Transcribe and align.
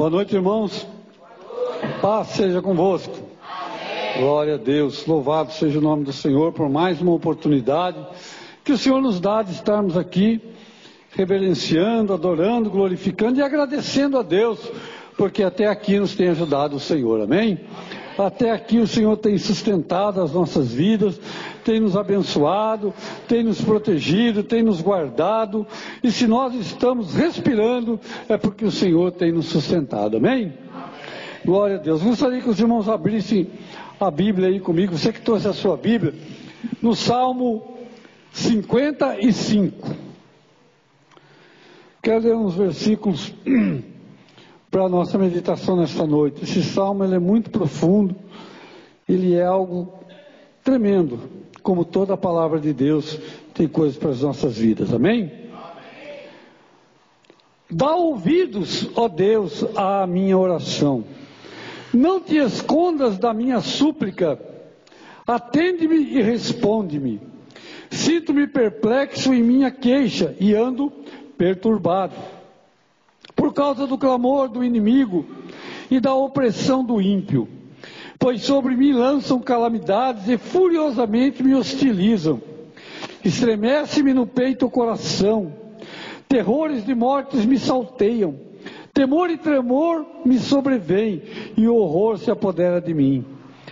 Boa 0.00 0.08
noite, 0.08 0.34
irmãos. 0.34 0.86
Paz 2.00 2.28
seja 2.28 2.62
convosco. 2.62 3.14
Glória 4.16 4.54
a 4.54 4.56
Deus. 4.56 5.04
Louvado 5.04 5.52
seja 5.52 5.78
o 5.78 5.82
nome 5.82 6.04
do 6.04 6.12
Senhor 6.14 6.54
por 6.54 6.70
mais 6.70 7.02
uma 7.02 7.12
oportunidade 7.12 7.98
que 8.64 8.72
o 8.72 8.78
Senhor 8.78 9.02
nos 9.02 9.20
dá 9.20 9.42
de 9.42 9.52
estarmos 9.52 9.98
aqui 9.98 10.40
reverenciando, 11.10 12.14
adorando, 12.14 12.70
glorificando 12.70 13.40
e 13.40 13.42
agradecendo 13.42 14.18
a 14.18 14.22
Deus, 14.22 14.72
porque 15.18 15.42
até 15.42 15.66
aqui 15.66 15.98
nos 15.98 16.14
tem 16.14 16.28
ajudado 16.28 16.76
o 16.76 16.80
Senhor. 16.80 17.20
Amém? 17.20 17.60
Até 18.16 18.52
aqui 18.52 18.78
o 18.78 18.86
Senhor 18.86 19.18
tem 19.18 19.36
sustentado 19.36 20.22
as 20.22 20.32
nossas 20.32 20.72
vidas, 20.72 21.20
tem 21.64 21.80
nos 21.80 21.96
abençoado, 21.96 22.92
tem 23.28 23.42
nos 23.42 23.60
protegido, 23.60 24.42
tem 24.42 24.62
nos 24.62 24.80
guardado. 24.80 25.66
E 26.02 26.10
se 26.10 26.26
nós 26.26 26.54
estamos 26.54 27.14
respirando, 27.14 27.98
é 28.28 28.36
porque 28.36 28.64
o 28.64 28.70
Senhor 28.70 29.12
tem 29.12 29.32
nos 29.32 29.46
sustentado. 29.46 30.16
Amém? 30.16 30.52
Glória 31.44 31.76
a 31.76 31.78
Deus. 31.78 32.02
Gostaria 32.02 32.40
que 32.40 32.50
os 32.50 32.60
irmãos 32.60 32.88
abrissem 32.88 33.48
a 33.98 34.10
Bíblia 34.10 34.48
aí 34.48 34.60
comigo. 34.60 34.96
Você 34.96 35.12
que 35.12 35.20
trouxe 35.20 35.48
a 35.48 35.52
sua 35.52 35.76
Bíblia, 35.76 36.14
no 36.82 36.94
Salmo 36.94 37.78
55. 38.32 40.10
Quero 42.02 42.24
ler 42.24 42.34
uns 42.34 42.54
versículos 42.54 43.34
para 44.70 44.84
a 44.84 44.88
nossa 44.88 45.18
meditação 45.18 45.76
nesta 45.76 46.06
noite. 46.06 46.44
Esse 46.44 46.62
salmo 46.62 47.04
é 47.04 47.18
muito 47.18 47.50
profundo, 47.50 48.16
ele 49.08 49.34
é 49.34 49.44
algo 49.44 49.92
tremendo, 50.62 51.20
como 51.62 51.84
toda 51.84 52.14
a 52.14 52.16
palavra 52.16 52.58
de 52.58 52.72
Deus 52.72 53.18
tem 53.54 53.68
coisas 53.68 53.96
para 53.96 54.10
as 54.10 54.22
nossas 54.22 54.56
vidas. 54.56 54.92
Amém? 54.92 55.30
Amém. 55.52 56.20
Dá 57.70 57.94
ouvidos, 57.94 58.90
ó 58.96 59.08
Deus, 59.08 59.64
à 59.76 60.06
minha 60.06 60.36
oração. 60.36 61.04
Não 61.92 62.20
te 62.20 62.36
escondas 62.36 63.18
da 63.18 63.34
minha 63.34 63.60
súplica. 63.60 64.38
Atende-me 65.26 65.96
e 65.96 66.22
responde-me. 66.22 67.20
Sinto-me 67.90 68.46
perplexo 68.46 69.34
em 69.34 69.42
minha 69.42 69.70
queixa 69.70 70.34
e 70.38 70.54
ando 70.54 70.92
perturbado 71.36 72.14
por 73.34 73.52
causa 73.52 73.86
do 73.86 73.96
clamor 73.96 74.48
do 74.48 74.62
inimigo 74.62 75.26
e 75.90 75.98
da 75.98 76.14
opressão 76.14 76.84
do 76.84 77.00
ímpio. 77.00 77.48
Pois 78.20 78.42
sobre 78.42 78.76
mim 78.76 78.92
lançam 78.92 79.40
calamidades 79.40 80.28
e 80.28 80.38
furiosamente 80.38 81.42
me 81.42 81.54
hostilizam. 81.54 82.40
Estremece-me 83.24 84.14
no 84.14 84.26
peito 84.26 84.66
o 84.66 84.70
coração. 84.70 85.52
Terrores 86.28 86.86
de 86.86 86.94
mortes 86.94 87.44
me 87.44 87.58
salteiam. 87.58 88.36
Temor 88.94 89.30
e 89.30 89.36
tremor 89.36 90.06
me 90.24 90.38
sobrevêm 90.38 91.22
e 91.56 91.66
o 91.66 91.74
horror 91.74 92.18
se 92.18 92.30
apodera 92.30 92.80
de 92.80 92.94
mim. 92.94 93.24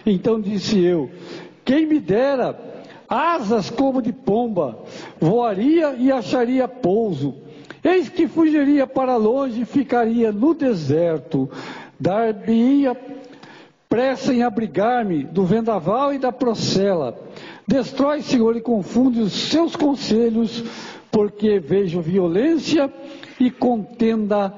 Então 0.05 0.40
disse 0.40 0.83
eu: 0.83 1.10
Quem 1.64 1.86
me 1.86 2.00
dera 2.00 2.58
asas 3.08 3.70
como 3.70 4.02
de 4.02 4.12
pomba, 4.12 4.78
voaria 5.20 5.94
e 5.98 6.10
acharia 6.10 6.66
pouso 6.66 7.48
Eis 7.83 8.08
que 8.08 8.27
fugiria 8.27 8.86
para 8.86 9.16
longe 9.16 9.62
e 9.62 9.64
ficaria 9.64 10.33
no 10.33 10.52
deserto, 10.52 11.48
dar-me-ia 11.98 12.96
pressa 13.89 14.34
em 14.34 14.42
abrigar-me 14.42 15.25
do 15.25 15.44
vendaval 15.44 16.12
e 16.12 16.19
da 16.19 16.31
procela. 16.31 17.19
Destrói, 17.67 18.22
Senhor, 18.22 18.56
e 18.56 18.61
confunde 18.61 19.20
os 19.20 19.33
seus 19.33 19.75
conselhos, 19.75 20.62
porque 21.11 21.58
vejo 21.58 22.01
violência 22.01 22.92
e 23.40 23.51
contenda 23.51 24.55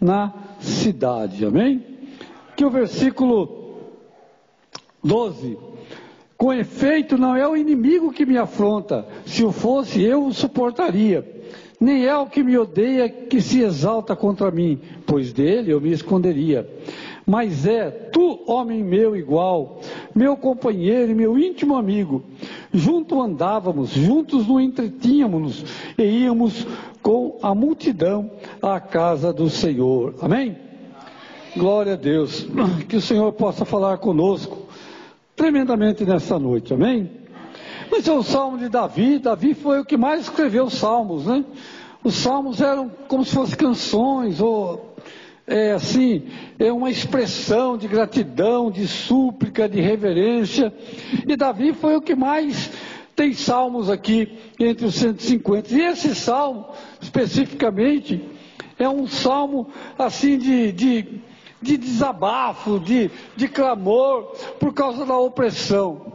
na 0.00 0.32
cidade. 0.60 1.44
Amém? 1.44 1.84
Que 2.56 2.64
o 2.64 2.70
versículo 2.70 3.78
12. 5.02 5.58
Com 6.36 6.52
efeito, 6.52 7.18
não 7.18 7.34
é 7.34 7.46
o 7.48 7.56
inimigo 7.56 8.12
que 8.12 8.24
me 8.24 8.38
afronta, 8.38 9.06
se 9.26 9.44
o 9.44 9.50
fosse 9.50 10.00
eu 10.02 10.24
o 10.26 10.32
suportaria 10.32 11.38
nem 11.80 12.06
é 12.06 12.16
o 12.16 12.26
que 12.26 12.42
me 12.42 12.58
odeia 12.58 13.08
que 13.08 13.40
se 13.40 13.60
exalta 13.62 14.16
contra 14.16 14.50
mim, 14.50 14.80
pois 15.06 15.32
dele 15.32 15.72
eu 15.72 15.80
me 15.80 15.92
esconderia. 15.92 16.68
Mas 17.28 17.66
é 17.66 17.90
tu, 17.90 18.42
homem 18.46 18.82
meu 18.82 19.14
igual, 19.14 19.82
meu 20.14 20.34
companheiro 20.34 21.12
e 21.12 21.14
meu 21.14 21.38
íntimo 21.38 21.76
amigo. 21.76 22.24
Junto 22.72 23.20
andávamos, 23.20 23.90
juntos 23.90 24.46
nos 24.46 24.62
entretínhamos 24.62 25.62
e 25.98 26.04
íamos 26.04 26.66
com 27.02 27.38
a 27.42 27.54
multidão 27.54 28.30
à 28.62 28.80
casa 28.80 29.30
do 29.30 29.50
Senhor. 29.50 30.14
Amém? 30.22 30.56
Glória 31.54 31.92
a 31.92 31.96
Deus. 31.96 32.46
Que 32.88 32.96
o 32.96 33.02
Senhor 33.02 33.30
possa 33.34 33.66
falar 33.66 33.98
conosco 33.98 34.66
tremendamente 35.36 36.06
nessa 36.06 36.38
noite. 36.38 36.72
Amém? 36.72 37.10
Esse 37.92 38.08
é 38.08 38.12
o 38.14 38.22
salmo 38.22 38.56
de 38.56 38.70
Davi. 38.70 39.18
Davi 39.18 39.52
foi 39.52 39.80
o 39.80 39.84
que 39.84 39.98
mais 39.98 40.22
escreveu 40.22 40.64
os 40.64 40.74
salmos, 40.74 41.26
né? 41.26 41.44
Os 42.02 42.14
salmos 42.14 42.62
eram 42.62 42.90
como 43.06 43.22
se 43.22 43.34
fossem 43.34 43.56
canções, 43.56 44.40
ou 44.40 44.87
é, 45.48 45.72
assim, 45.72 46.24
é 46.58 46.70
uma 46.70 46.90
expressão 46.90 47.78
de 47.78 47.88
gratidão, 47.88 48.70
de 48.70 48.86
súplica, 48.86 49.68
de 49.68 49.80
reverência. 49.80 50.72
E 51.26 51.36
Davi 51.36 51.72
foi 51.72 51.96
o 51.96 52.02
que 52.02 52.14
mais 52.14 52.70
tem 53.16 53.32
salmos 53.32 53.90
aqui 53.90 54.38
entre 54.60 54.86
os 54.86 54.94
150. 54.94 55.74
E 55.74 55.80
esse 55.80 56.14
salmo, 56.14 56.66
especificamente, 57.00 58.22
é 58.78 58.88
um 58.88 59.08
salmo 59.08 59.68
assim 59.98 60.38
de, 60.38 60.70
de, 60.70 61.20
de 61.60 61.76
desabafo, 61.76 62.78
de, 62.78 63.10
de 63.34 63.48
clamor 63.48 64.36
por 64.60 64.72
causa 64.74 65.04
da 65.04 65.16
opressão. 65.16 66.12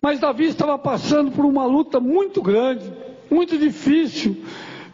Mas 0.00 0.20
Davi 0.20 0.44
estava 0.44 0.78
passando 0.78 1.32
por 1.32 1.44
uma 1.44 1.64
luta 1.64 1.98
muito 1.98 2.40
grande, 2.40 2.92
muito 3.30 3.58
difícil, 3.58 4.44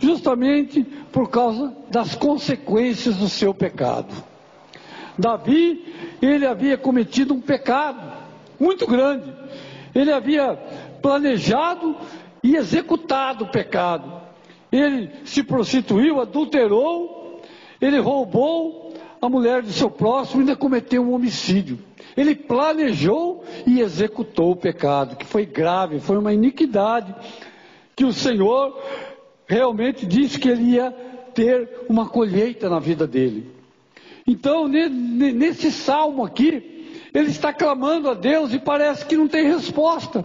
justamente 0.05 0.83
por 1.13 1.29
causa 1.31 1.75
das 1.91 2.15
consequências 2.15 3.17
do 3.17 3.29
seu 3.29 3.55
pecado. 3.55 4.13
Davi, 5.19 5.95
ele 6.21 6.47
havia 6.47 6.77
cometido 6.77 7.35
um 7.35 7.41
pecado 7.41 8.13
muito 8.59 8.87
grande. 8.87 9.33
Ele 9.95 10.13
havia 10.13 10.55
planejado 11.01 11.97
e 12.43 12.57
executado 12.57 13.45
o 13.45 13.51
pecado. 13.51 14.13
Ele 14.71 15.11
se 15.25 15.43
prostituiu, 15.43 16.21
adulterou, 16.21 17.41
ele 17.81 17.99
roubou 17.99 18.93
a 19.23 19.29
mulher 19.29 19.63
de 19.63 19.73
seu 19.73 19.91
próximo 19.91 20.41
e 20.41 20.43
ainda 20.43 20.57
cometeu 20.57 21.03
um 21.03 21.15
homicídio. 21.15 21.79
Ele 22.17 22.35
planejou 22.35 23.45
e 23.67 23.81
executou 23.81 24.53
o 24.53 24.57
pecado, 24.57 25.17
que 25.17 25.25
foi 25.25 25.47
grave, 25.47 26.01
foi 26.01 26.19
uma 26.19 26.33
iniquidade, 26.33 27.15
que 27.97 28.05
o 28.05 28.13
Senhor 28.13 28.77
realmente 29.47 30.07
disse 30.07 30.39
que 30.39 30.49
ele 30.49 30.73
ia 30.73 30.91
ter 31.35 31.85
uma 31.89 32.09
colheita 32.09 32.69
na 32.69 32.79
vida 32.79 33.07
dele. 33.07 33.53
Então, 34.27 34.69
nesse 34.69 35.71
salmo 35.71 36.25
aqui, 36.25 37.11
ele 37.13 37.31
está 37.31 37.53
clamando 37.53 38.09
a 38.09 38.15
Deus 38.15 38.53
e 38.53 38.59
parece 38.59 39.05
que 39.05 39.17
não 39.17 39.29
tem 39.29 39.47
resposta. 39.47 40.25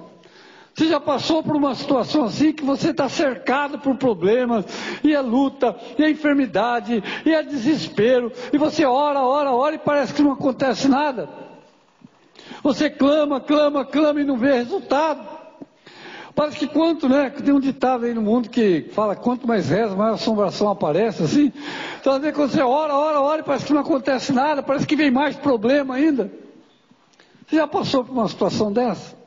Você 0.73 0.87
já 0.87 0.99
passou 0.99 1.43
por 1.43 1.55
uma 1.55 1.75
situação 1.75 2.23
assim 2.23 2.53
que 2.53 2.63
você 2.63 2.91
está 2.91 3.09
cercado 3.09 3.79
por 3.79 3.97
problemas, 3.97 4.65
e 5.03 5.13
é 5.13 5.19
luta, 5.19 5.75
e 5.97 6.03
é 6.03 6.09
enfermidade, 6.09 7.03
e 7.25 7.33
é 7.33 7.43
desespero, 7.43 8.31
e 8.53 8.57
você 8.57 8.85
ora, 8.85 9.19
ora, 9.19 9.51
ora 9.51 9.75
e 9.75 9.79
parece 9.79 10.13
que 10.13 10.21
não 10.21 10.31
acontece 10.31 10.87
nada. 10.87 11.27
Você 12.63 12.89
clama, 12.89 13.41
clama, 13.41 13.83
clama 13.83 14.21
e 14.21 14.23
não 14.23 14.37
vê 14.37 14.53
resultado. 14.53 15.38
Parece 16.35 16.57
que 16.57 16.67
quanto, 16.67 17.09
né? 17.09 17.29
Tem 17.29 17.53
um 17.53 17.59
ditado 17.59 18.05
aí 18.05 18.13
no 18.13 18.21
mundo 18.21 18.49
que 18.49 18.89
fala 18.93 19.15
quanto 19.15 19.47
mais 19.47 19.69
reza, 19.69 19.95
mais 19.95 20.15
assombração 20.15 20.69
aparece, 20.69 21.23
assim. 21.23 21.51
Então, 21.99 22.19
quando 22.33 22.51
você 22.51 22.61
ora, 22.61 22.93
ora, 22.93 23.21
ora 23.21 23.41
e 23.41 23.43
parece 23.43 23.65
que 23.65 23.73
não 23.73 23.81
acontece 23.81 24.31
nada, 24.31 24.63
parece 24.63 24.85
que 24.85 24.95
vem 24.95 25.11
mais 25.11 25.35
problema 25.35 25.95
ainda. 25.95 26.31
Você 27.47 27.55
já 27.55 27.67
passou 27.67 28.03
por 28.03 28.13
uma 28.13 28.27
situação 28.27 28.71
dessa? 28.71 29.17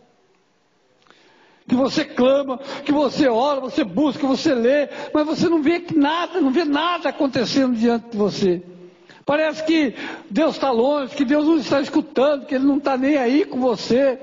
Que 1.67 1.75
você 1.75 2.05
clama, 2.05 2.59
que 2.85 2.93
você 2.93 3.29
ora, 3.29 3.61
você 3.61 3.83
busca, 3.85 4.27
você 4.27 4.55
lê, 4.55 4.89
mas 5.13 5.27
você 5.27 5.49
não 5.49 5.63
vê 5.63 5.85
nada, 5.95 6.41
não 6.41 6.51
vê 6.51 6.65
nada 6.65 7.09
acontecendo 7.09 7.75
diante 7.75 8.11
de 8.11 8.17
você. 8.17 8.63
Parece 9.25 9.65
que 9.65 9.95
Deus 10.31 10.55
está 10.55 10.71
longe, 10.71 11.15
que 11.15 11.25
Deus 11.25 11.47
não 11.47 11.57
está 11.57 11.81
escutando, 11.81 12.47
que 12.47 12.55
Ele 12.55 12.65
não 12.65 12.79
está 12.79 12.97
nem 12.97 13.17
aí 13.17 13.45
com 13.45 13.61
você, 13.61 14.19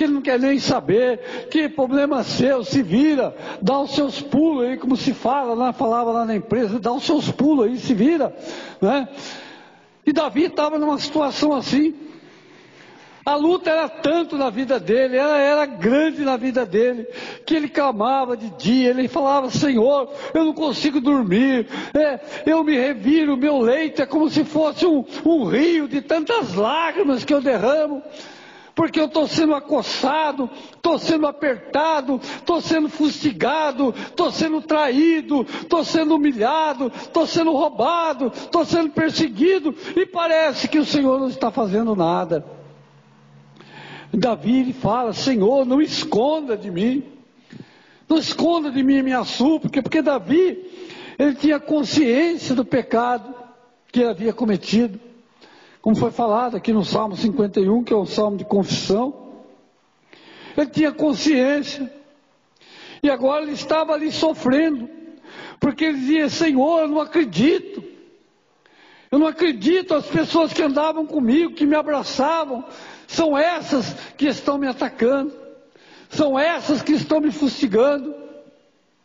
que 0.00 0.04
Ele 0.04 0.14
não 0.14 0.22
quer 0.22 0.40
nem 0.40 0.58
saber, 0.58 1.48
que 1.50 1.68
problema 1.68 2.24
seu, 2.24 2.64
se 2.64 2.82
vira, 2.82 3.36
dá 3.60 3.78
os 3.80 3.94
seus 3.94 4.18
pulos 4.18 4.64
aí, 4.64 4.78
como 4.78 4.96
se 4.96 5.12
fala, 5.12 5.52
lá, 5.52 5.74
falava 5.74 6.10
lá 6.10 6.24
na 6.24 6.34
empresa, 6.34 6.80
dá 6.80 6.90
os 6.90 7.04
seus 7.04 7.30
pulos 7.30 7.66
aí, 7.66 7.76
se 7.76 7.92
vira, 7.92 8.34
né? 8.80 9.06
E 10.06 10.10
Davi 10.10 10.44
estava 10.44 10.78
numa 10.78 10.96
situação 10.96 11.52
assim. 11.52 11.94
A 13.26 13.34
luta 13.34 13.68
era 13.68 13.90
tanto 13.90 14.38
na 14.38 14.48
vida 14.48 14.80
dele, 14.80 15.18
ela 15.18 15.36
era 15.36 15.66
grande 15.66 16.22
na 16.22 16.38
vida 16.38 16.64
dele, 16.64 17.06
que 17.44 17.54
ele 17.54 17.68
clamava 17.68 18.38
de 18.38 18.48
dia, 18.56 18.88
ele 18.88 19.06
falava, 19.06 19.50
Senhor, 19.50 20.10
eu 20.32 20.46
não 20.46 20.54
consigo 20.54 20.98
dormir, 20.98 21.68
é, 21.92 22.18
eu 22.46 22.64
me 22.64 22.74
reviro, 22.74 23.36
meu 23.36 23.58
leito 23.58 24.00
é 24.00 24.06
como 24.06 24.30
se 24.30 24.44
fosse 24.44 24.86
um, 24.86 25.04
um 25.26 25.44
rio 25.44 25.86
de 25.86 26.00
tantas 26.00 26.54
lágrimas 26.54 27.22
que 27.22 27.34
eu 27.34 27.42
derramo 27.42 28.02
porque 28.80 28.98
eu 28.98 29.04
estou 29.04 29.28
sendo 29.28 29.54
acossado, 29.54 30.48
estou 30.74 30.98
sendo 30.98 31.26
apertado, 31.26 32.18
estou 32.18 32.62
sendo 32.62 32.88
fustigado, 32.88 33.94
estou 33.94 34.32
sendo 34.32 34.62
traído, 34.62 35.42
estou 35.42 35.84
sendo 35.84 36.14
humilhado, 36.14 36.86
estou 36.86 37.26
sendo 37.26 37.52
roubado, 37.52 38.28
estou 38.28 38.64
sendo 38.64 38.88
perseguido, 38.88 39.74
e 39.94 40.06
parece 40.06 40.66
que 40.66 40.78
o 40.78 40.84
Senhor 40.86 41.20
não 41.20 41.28
está 41.28 41.50
fazendo 41.50 41.94
nada. 41.94 42.42
Davi 44.14 44.60
ele 44.60 44.72
fala: 44.72 45.12
Senhor, 45.12 45.66
não 45.66 45.82
esconda 45.82 46.56
de 46.56 46.70
mim, 46.70 47.04
não 48.08 48.16
esconda 48.16 48.70
de 48.70 48.82
mim 48.82 49.00
a 49.00 49.02
minha 49.02 49.24
súplica, 49.24 49.82
porque 49.82 50.00
Davi 50.00 50.56
ele 51.18 51.34
tinha 51.34 51.60
consciência 51.60 52.54
do 52.54 52.64
pecado 52.64 53.34
que 53.92 54.02
havia 54.02 54.32
cometido 54.32 55.09
como 55.80 55.96
foi 55.96 56.10
falado 56.10 56.56
aqui 56.56 56.72
no 56.72 56.84
Salmo 56.84 57.16
51, 57.16 57.84
que 57.84 57.92
é 57.92 57.96
o 57.96 58.06
salmo 58.06 58.36
de 58.36 58.44
confissão. 58.44 59.14
Ele 60.56 60.68
tinha 60.68 60.92
consciência, 60.92 61.90
e 63.02 63.08
agora 63.08 63.42
ele 63.42 63.52
estava 63.52 63.94
ali 63.94 64.12
sofrendo, 64.12 64.88
porque 65.58 65.84
ele 65.84 65.98
dizia: 65.98 66.28
Senhor, 66.28 66.80
eu 66.80 66.88
não 66.88 67.00
acredito, 67.00 67.82
eu 69.10 69.18
não 69.18 69.26
acredito, 69.26 69.94
as 69.94 70.06
pessoas 70.06 70.52
que 70.52 70.62
andavam 70.62 71.06
comigo, 71.06 71.54
que 71.54 71.66
me 71.66 71.74
abraçavam, 71.74 72.64
são 73.06 73.36
essas 73.36 73.94
que 74.16 74.26
estão 74.26 74.58
me 74.58 74.66
atacando, 74.66 75.32
são 76.10 76.38
essas 76.38 76.82
que 76.82 76.92
estão 76.92 77.20
me 77.20 77.32
fustigando. 77.32 78.14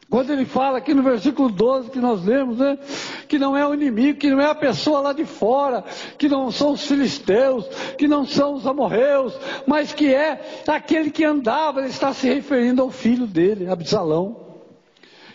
Quando 0.09 0.31
ele 0.31 0.45
fala 0.45 0.77
aqui 0.77 0.93
no 0.93 1.01
versículo 1.01 1.49
12 1.49 1.89
que 1.89 1.99
nós 1.99 2.23
lemos, 2.23 2.57
né? 2.57 2.77
Que 3.27 3.39
não 3.39 3.55
é 3.55 3.67
o 3.67 3.73
inimigo, 3.73 4.19
que 4.19 4.29
não 4.29 4.39
é 4.39 4.45
a 4.45 4.55
pessoa 4.55 4.99
lá 4.99 5.13
de 5.13 5.25
fora, 5.25 5.83
que 6.17 6.29
não 6.29 6.51
são 6.51 6.71
os 6.71 6.85
filisteus, 6.85 7.67
que 7.97 8.07
não 8.07 8.25
são 8.25 8.53
os 8.53 8.67
amorreus, 8.67 9.37
mas 9.65 9.93
que 9.93 10.13
é 10.13 10.63
aquele 10.67 11.11
que 11.11 11.23
andava, 11.23 11.79
ele 11.79 11.89
está 11.89 12.13
se 12.13 12.27
referindo 12.27 12.81
ao 12.81 12.89
filho 12.89 13.27
dele, 13.27 13.69
Absalão, 13.69 14.37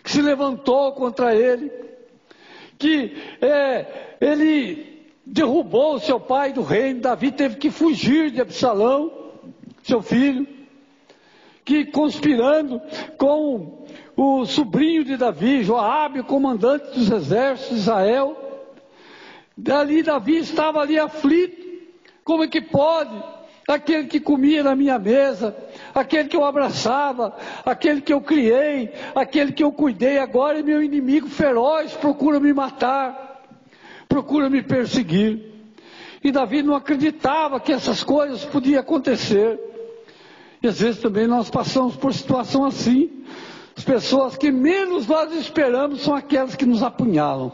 que 0.03 0.11
se 0.11 0.23
levantou 0.23 0.93
contra 0.93 1.35
ele, 1.35 1.71
que 2.79 3.15
é, 3.41 4.17
ele 4.21 4.91
derrubou 5.25 5.99
seu 6.01 6.19
pai 6.19 6.53
do 6.53 6.63
reino, 6.63 7.01
Davi 7.01 7.31
teve 7.31 7.57
que 7.57 7.71
fugir 7.71 8.31
de 8.31 8.41
Absalão, 8.41 9.13
seu 9.83 10.03
filho, 10.03 10.47
que 11.65 11.85
conspirando 11.85 12.81
com 13.17 13.80
o 14.23 14.45
sobrinho 14.45 15.03
de 15.03 15.17
Davi, 15.17 15.63
Joabe, 15.63 16.23
comandante 16.23 16.91
dos 16.91 17.11
exércitos 17.11 17.75
de 17.75 17.81
Israel. 17.81 18.37
Dali 19.57 20.03
Davi 20.03 20.37
estava 20.37 20.83
ali 20.83 20.99
aflito. 20.99 21.57
Como 22.23 22.45
é 22.45 22.47
que 22.47 22.61
pode? 22.61 23.15
Aquele 23.67 24.09
que 24.09 24.21
comia 24.21 24.63
na 24.63 24.77
minha 24.77 24.99
mesa, 24.99 25.57
aquele 25.95 26.29
que 26.29 26.37
eu 26.37 26.45
abraçava, 26.45 27.35
aquele 27.65 28.03
que 28.03 28.13
eu 28.13 28.21
criei, 28.21 28.93
aquele 29.15 29.53
que 29.53 29.65
eu 29.65 29.73
cuidei, 29.73 30.19
agora 30.19 30.61
é 30.61 30.63
meu 30.63 30.83
inimigo 30.83 31.27
feroz, 31.27 31.95
procura 31.95 32.39
me 32.39 32.53
matar, 32.53 33.43
procura 34.07 34.51
me 34.51 34.63
perseguir. 34.63 35.51
E 36.23 36.31
Davi 36.31 36.63
não 36.63 36.75
acreditava 36.75 37.59
que 37.59 37.73
essas 37.73 38.05
coisas 38.05 38.45
podiam 38.45 38.81
acontecer. 38.81 39.59
E 40.63 40.69
às 40.69 40.79
vezes 40.79 41.01
também 41.01 41.27
nós 41.27 41.49
passamos 41.49 41.97
por 41.97 42.13
situação 42.13 42.67
assim. 42.67 43.25
As 43.81 43.85
pessoas 43.85 44.37
que 44.37 44.53
menos 44.53 45.07
nós 45.07 45.33
esperamos 45.33 46.03
são 46.03 46.15
aquelas 46.15 46.55
que 46.55 46.67
nos 46.67 46.83
apunhalam. 46.83 47.51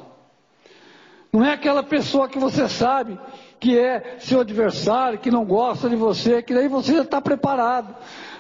Não 1.33 1.45
é 1.45 1.53
aquela 1.53 1.85
pessoa 1.85 2.29
que 2.29 2.37
você 2.37 2.69
sabe 2.69 3.17
que 3.61 3.79
é 3.79 4.17
seu 4.19 4.41
adversário, 4.41 5.21
que 5.21 5.31
não 5.31 5.45
gosta 5.45 5.89
de 5.89 5.95
você, 5.95 6.43
que 6.43 6.53
daí 6.53 6.67
você 6.67 6.95
já 6.95 7.03
está 7.03 7.21
preparado. 7.21 7.95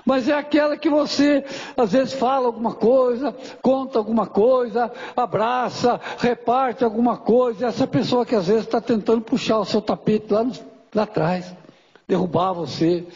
Mas 0.05 0.29
é 0.29 0.33
aquela 0.33 0.77
que 0.77 0.91
você 0.91 1.45
às 1.77 1.93
vezes 1.93 2.13
fala 2.15 2.47
alguma 2.47 2.75
coisa, 2.75 3.33
conta 3.63 4.01
alguma 4.01 4.27
coisa, 4.27 4.91
abraça, 5.17 6.01
reparte 6.19 6.83
alguma 6.83 7.17
coisa. 7.17 7.67
Essa 7.67 7.87
pessoa 7.87 8.27
que 8.27 8.35
às 8.35 8.49
vezes 8.49 8.65
está 8.65 8.81
tentando 8.81 9.21
puxar 9.21 9.61
o 9.61 9.65
seu 9.65 9.81
tapete 9.81 10.33
lá, 10.33 10.45
lá 10.93 11.05
atrás, 11.05 11.55
derrubar 12.09 12.53
você 12.53 13.07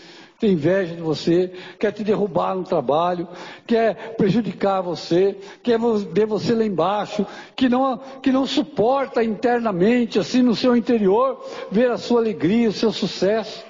tem 0.40 0.52
inveja 0.52 0.96
de 0.96 1.02
você, 1.02 1.52
quer 1.78 1.92
te 1.92 2.02
derrubar 2.02 2.54
no 2.54 2.64
trabalho, 2.64 3.28
quer 3.66 4.16
prejudicar 4.16 4.80
você, 4.80 5.36
quer 5.62 5.78
ver 6.10 6.24
você 6.24 6.54
lá 6.54 6.64
embaixo, 6.64 7.26
que 7.54 7.68
não, 7.68 7.98
que 8.22 8.32
não 8.32 8.46
suporta 8.46 9.22
internamente, 9.22 10.18
assim 10.18 10.40
no 10.40 10.56
seu 10.56 10.74
interior, 10.74 11.44
ver 11.70 11.90
a 11.90 11.98
sua 11.98 12.20
alegria, 12.20 12.70
o 12.70 12.72
seu 12.72 12.90
sucesso. 12.90 13.62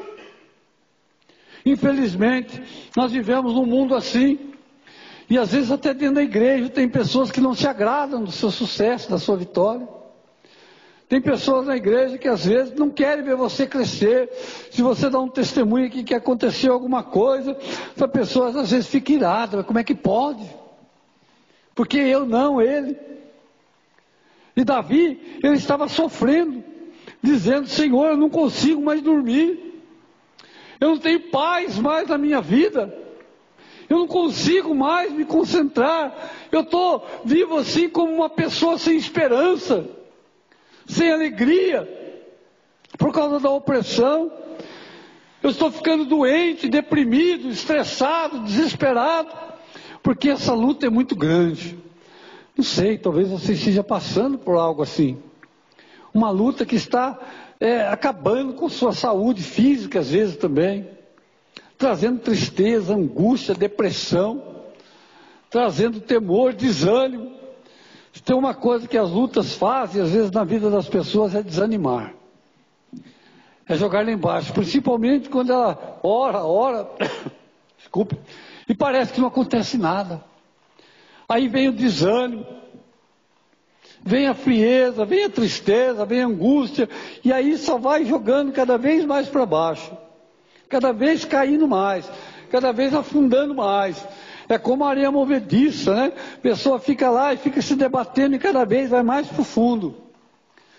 Infelizmente, 1.67 2.63
nós 2.97 3.11
vivemos 3.11 3.53
num 3.55 3.67
mundo 3.67 3.97
assim, 3.97 4.39
e 5.29 5.37
às 5.37 5.51
vezes 5.51 5.73
até 5.73 5.93
dentro 5.93 6.15
da 6.15 6.23
igreja 6.23 6.69
tem 6.69 6.89
pessoas 6.89 7.33
que 7.33 7.41
não 7.41 7.53
se 7.53 7.67
agradam 7.67 8.23
do 8.23 8.31
seu 8.31 8.51
sucesso, 8.53 9.11
da 9.11 9.19
sua 9.19 9.37
vitória. 9.37 10.00
Tem 11.11 11.21
pessoas 11.21 11.67
na 11.67 11.77
igreja 11.77 12.17
que 12.17 12.29
às 12.29 12.47
vezes 12.47 12.73
não 12.73 12.89
querem 12.89 13.25
ver 13.25 13.35
você 13.35 13.67
crescer. 13.67 14.31
Se 14.71 14.81
você 14.81 15.11
dá 15.11 15.19
um 15.19 15.27
testemunho 15.27 15.85
aqui 15.85 16.05
que 16.05 16.15
aconteceu 16.15 16.73
alguma 16.73 17.03
coisa, 17.03 17.59
essa 17.97 18.07
pessoa 18.07 18.51
às 18.61 18.71
vezes 18.71 18.87
fica 18.87 19.13
irada. 19.13 19.65
Como 19.65 19.81
é 19.81 19.83
que 19.83 19.93
pode? 19.93 20.49
Porque 21.75 21.99
eu 21.99 22.25
não, 22.25 22.63
ele. 22.63 22.97
E 24.57 24.63
Davi, 24.63 25.41
ele 25.43 25.57
estava 25.57 25.89
sofrendo, 25.89 26.63
dizendo: 27.21 27.67
Senhor, 27.67 28.11
eu 28.11 28.17
não 28.17 28.31
consigo 28.31 28.81
mais 28.81 29.03
dormir. 29.03 29.83
Eu 30.81 30.91
não 30.91 30.99
tenho 30.99 31.29
paz 31.29 31.77
mais 31.77 32.07
na 32.07 32.19
minha 32.19 32.41
vida. 32.41 32.97
Eu 33.89 33.99
não 33.99 34.07
consigo 34.07 34.73
mais 34.77 35.13
me 35.13 35.25
concentrar. 35.25 36.31
Eu 36.53 36.61
estou 36.61 37.05
vivo 37.25 37.57
assim 37.57 37.89
como 37.89 38.15
uma 38.15 38.31
pessoa 38.31 38.79
sem 38.79 38.97
esperança 38.97 39.99
sem 40.91 41.11
alegria, 41.13 41.89
por 42.99 43.13
causa 43.13 43.39
da 43.41 43.51
opressão. 43.51 44.31
Eu 45.43 45.51
estou 45.51 45.71
ficando 45.71 46.05
doente, 46.05 46.69
deprimido, 46.69 47.49
estressado, 47.49 48.41
desesperado, 48.41 49.31
porque 50.03 50.29
essa 50.29 50.53
luta 50.53 50.87
é 50.87 50.91
muito 50.91 51.17
grande. 51.17 51.79
Não 52.57 52.65
sei, 52.65 52.99
talvez 52.99 53.29
você 53.29 53.55
esteja 53.55 53.83
passando 53.83 54.37
por 54.37 54.57
algo 54.57 54.83
assim. 54.83 55.19
Uma 56.13 56.31
luta 56.31 56.67
que 56.67 56.77
está 56.77 57.19
é, 57.59 57.83
acabando 57.89 58.55
com 58.55 58.69
sua 58.69 58.93
saúde 58.93 59.43
física, 59.43 60.01
às 60.01 60.11
vezes 60.11 60.37
também, 60.37 60.89
trazendo 61.79 62.19
tristeza, 62.21 62.95
angústia, 62.95 63.55
depressão, 63.55 64.43
trazendo 65.49 66.01
temor, 66.01 66.53
desânimo. 66.53 67.40
Tem 68.25 68.37
uma 68.37 68.55
coisa 68.55 68.89
que 68.89 68.99
as 68.99 69.11
lutas 69.11 69.55
fazem, 69.55 70.03
às 70.03 70.11
vezes, 70.11 70.31
na 70.31 70.45
vida 70.45 70.69
das 70.69 70.89
pessoas, 70.89 71.35
é 71.35 71.43
desanimar. 71.43 72.13
É 73.69 73.77
jogar 73.77 74.05
lá 74.05 74.11
embaixo. 74.11 74.53
Principalmente 74.53 75.29
quando 75.29 75.53
ela 75.53 75.99
ora, 76.03 76.45
ora, 76.45 76.91
desculpe, 77.79 78.19
e 78.69 78.75
parece 78.75 79.13
que 79.13 79.21
não 79.21 79.29
acontece 79.29 79.79
nada. 79.79 80.25
Aí 81.29 81.47
vem 81.47 81.69
o 81.69 81.73
desânimo, 81.73 82.45
vem 84.03 84.27
a 84.27 84.35
frieza, 84.35 85.05
vem 85.05 85.25
a 85.25 85.31
tristeza, 85.31 86.05
vem 86.05 86.23
a 86.23 86.27
angústia, 86.27 86.89
e 87.25 87.33
aí 87.33 87.57
só 87.57 87.79
vai 87.79 88.05
jogando 88.05 88.53
cada 88.53 88.77
vez 88.77 89.05
mais 89.05 89.29
para 89.29 89.47
baixo, 89.47 89.97
cada 90.69 90.93
vez 90.93 91.25
caindo 91.25 91.69
mais, 91.69 92.11
cada 92.51 92.73
vez 92.73 92.93
afundando 92.93 93.55
mais. 93.55 94.05
É 94.51 94.59
como 94.59 94.85
a 94.85 94.91
areia 94.91 95.13
movediça, 95.13 95.95
né? 95.95 96.13
A 96.35 96.41
pessoa 96.41 96.81
fica 96.81 97.09
lá 97.09 97.33
e 97.33 97.37
fica 97.37 97.63
se 97.63 97.77
debatendo 97.77 98.35
e 98.35 98.39
cada 98.41 98.65
vez 98.65 98.91
vai 98.91 99.01
mais 99.05 99.29
para 99.29 99.43
o 99.43 99.45
fundo. 99.45 99.95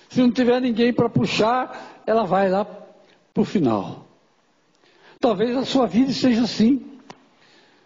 Se 0.10 0.20
não 0.20 0.30
tiver 0.30 0.60
ninguém 0.60 0.92
para 0.92 1.08
puxar, 1.08 2.04
ela 2.06 2.26
vai 2.26 2.50
lá 2.50 2.66
para 2.66 3.42
o 3.42 3.46
final. 3.46 4.06
Talvez 5.22 5.56
a 5.56 5.64
sua 5.64 5.88
vida 5.88 6.12
seja 6.12 6.44
assim. 6.44 6.86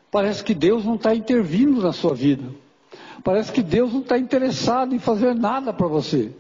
Parece 0.09 0.43
que 0.43 0.55
Deus 0.55 0.83
não 0.83 0.95
está 0.95 1.13
intervindo 1.13 1.79
na 1.83 1.93
sua 1.93 2.15
vida. 2.15 2.49
Parece 3.23 3.51
que 3.51 3.61
Deus 3.61 3.93
não 3.93 4.01
está 4.01 4.17
interessado 4.17 4.95
em 4.95 4.99
fazer 4.99 5.35
nada 5.35 5.71
para 5.71 5.85
você. 5.85 6.31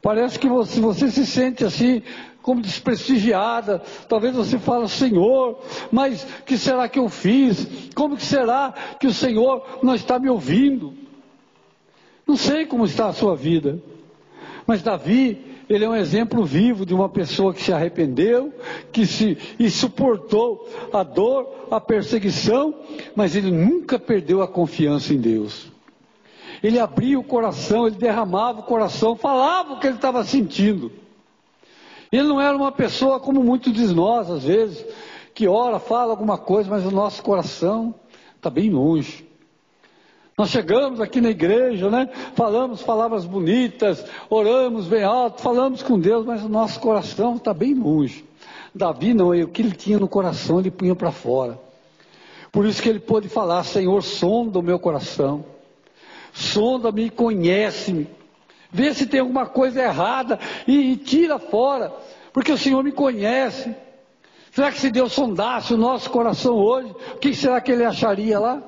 Parece 0.00 0.38
que 0.38 0.48
você, 0.48 0.80
você 0.80 1.10
se 1.10 1.26
sente 1.26 1.64
assim, 1.64 2.04
como 2.50 2.62
desprestigiada. 2.62 3.80
Talvez 4.08 4.34
você 4.34 4.58
fale, 4.58 4.88
Senhor, 4.88 5.60
mas 5.92 6.24
que 6.44 6.58
será 6.58 6.88
que 6.88 6.98
eu 6.98 7.08
fiz? 7.08 7.64
Como 7.94 8.16
que 8.16 8.24
será 8.24 8.74
que 8.98 9.06
o 9.06 9.14
Senhor 9.14 9.64
não 9.84 9.94
está 9.94 10.18
me 10.18 10.28
ouvindo? 10.28 10.92
Não 12.26 12.36
sei 12.36 12.66
como 12.66 12.84
está 12.84 13.06
a 13.06 13.12
sua 13.12 13.36
vida, 13.36 13.80
mas 14.66 14.82
Davi, 14.82 15.62
ele 15.68 15.84
é 15.84 15.88
um 15.88 15.94
exemplo 15.94 16.44
vivo 16.44 16.84
de 16.84 16.92
uma 16.92 17.08
pessoa 17.08 17.54
que 17.54 17.62
se 17.62 17.72
arrependeu, 17.72 18.52
que 18.90 19.06
se 19.06 19.38
e 19.56 19.70
suportou 19.70 20.68
a 20.92 21.04
dor, 21.04 21.68
a 21.70 21.80
perseguição, 21.80 22.74
mas 23.14 23.36
ele 23.36 23.52
nunca 23.52 23.96
perdeu 23.96 24.42
a 24.42 24.48
confiança 24.48 25.14
em 25.14 25.18
Deus. 25.18 25.70
Ele 26.64 26.80
abria 26.80 27.16
o 27.16 27.22
coração, 27.24 27.86
ele 27.86 27.96
derramava 27.96 28.58
o 28.58 28.64
coração, 28.64 29.14
falava 29.14 29.74
o 29.74 29.78
que 29.78 29.86
ele 29.86 29.96
estava 29.96 30.24
sentindo. 30.24 30.90
Ele 32.12 32.24
não 32.24 32.40
era 32.40 32.56
uma 32.56 32.72
pessoa 32.72 33.20
como 33.20 33.42
muitos 33.42 33.72
de 33.72 33.86
nós, 33.94 34.30
às 34.30 34.44
vezes, 34.44 34.84
que 35.34 35.46
ora, 35.46 35.78
fala 35.78 36.10
alguma 36.10 36.36
coisa, 36.36 36.68
mas 36.68 36.84
o 36.84 36.90
nosso 36.90 37.22
coração 37.22 37.94
está 38.36 38.50
bem 38.50 38.70
longe. 38.70 39.28
Nós 40.36 40.48
chegamos 40.48 41.00
aqui 41.00 41.20
na 41.20 41.30
igreja, 41.30 41.90
né? 41.90 42.08
Falamos 42.34 42.82
palavras 42.82 43.26
bonitas, 43.26 44.04
oramos 44.28 44.86
bem 44.86 45.04
alto, 45.04 45.42
falamos 45.42 45.82
com 45.82 46.00
Deus, 46.00 46.24
mas 46.24 46.42
o 46.42 46.48
nosso 46.48 46.80
coração 46.80 47.36
está 47.36 47.52
bem 47.52 47.74
longe. 47.74 48.24
Davi 48.74 49.12
não, 49.12 49.30
o 49.30 49.48
que 49.48 49.62
ele 49.62 49.72
tinha 49.72 49.98
no 49.98 50.08
coração 50.08 50.58
ele 50.58 50.70
punha 50.70 50.96
para 50.96 51.12
fora. 51.12 51.60
Por 52.50 52.66
isso 52.66 52.82
que 52.82 52.88
ele 52.88 53.00
pôde 53.00 53.28
falar: 53.28 53.62
Senhor, 53.64 54.02
sonda 54.02 54.58
o 54.58 54.62
meu 54.62 54.78
coração, 54.78 55.44
sonda-me 56.32 57.04
e 57.04 57.10
conhece-me, 57.10 58.08
vê 58.72 58.94
se 58.94 59.06
tem 59.06 59.20
alguma 59.20 59.46
coisa 59.46 59.82
errada 59.82 60.38
e, 60.66 60.92
e 60.92 60.96
tira 60.96 61.38
fora, 61.38 61.92
porque 62.32 62.52
o 62.52 62.58
Senhor 62.58 62.82
me 62.82 62.92
conhece. 62.92 63.74
Será 64.52 64.72
que 64.72 64.78
se 64.78 64.90
Deus 64.90 65.12
sondasse 65.12 65.74
o 65.74 65.78
nosso 65.78 66.10
coração 66.10 66.56
hoje, 66.56 66.94
o 67.14 67.18
que 67.18 67.34
será 67.34 67.60
que 67.60 67.70
ele 67.70 67.84
acharia 67.84 68.38
lá? 68.38 68.62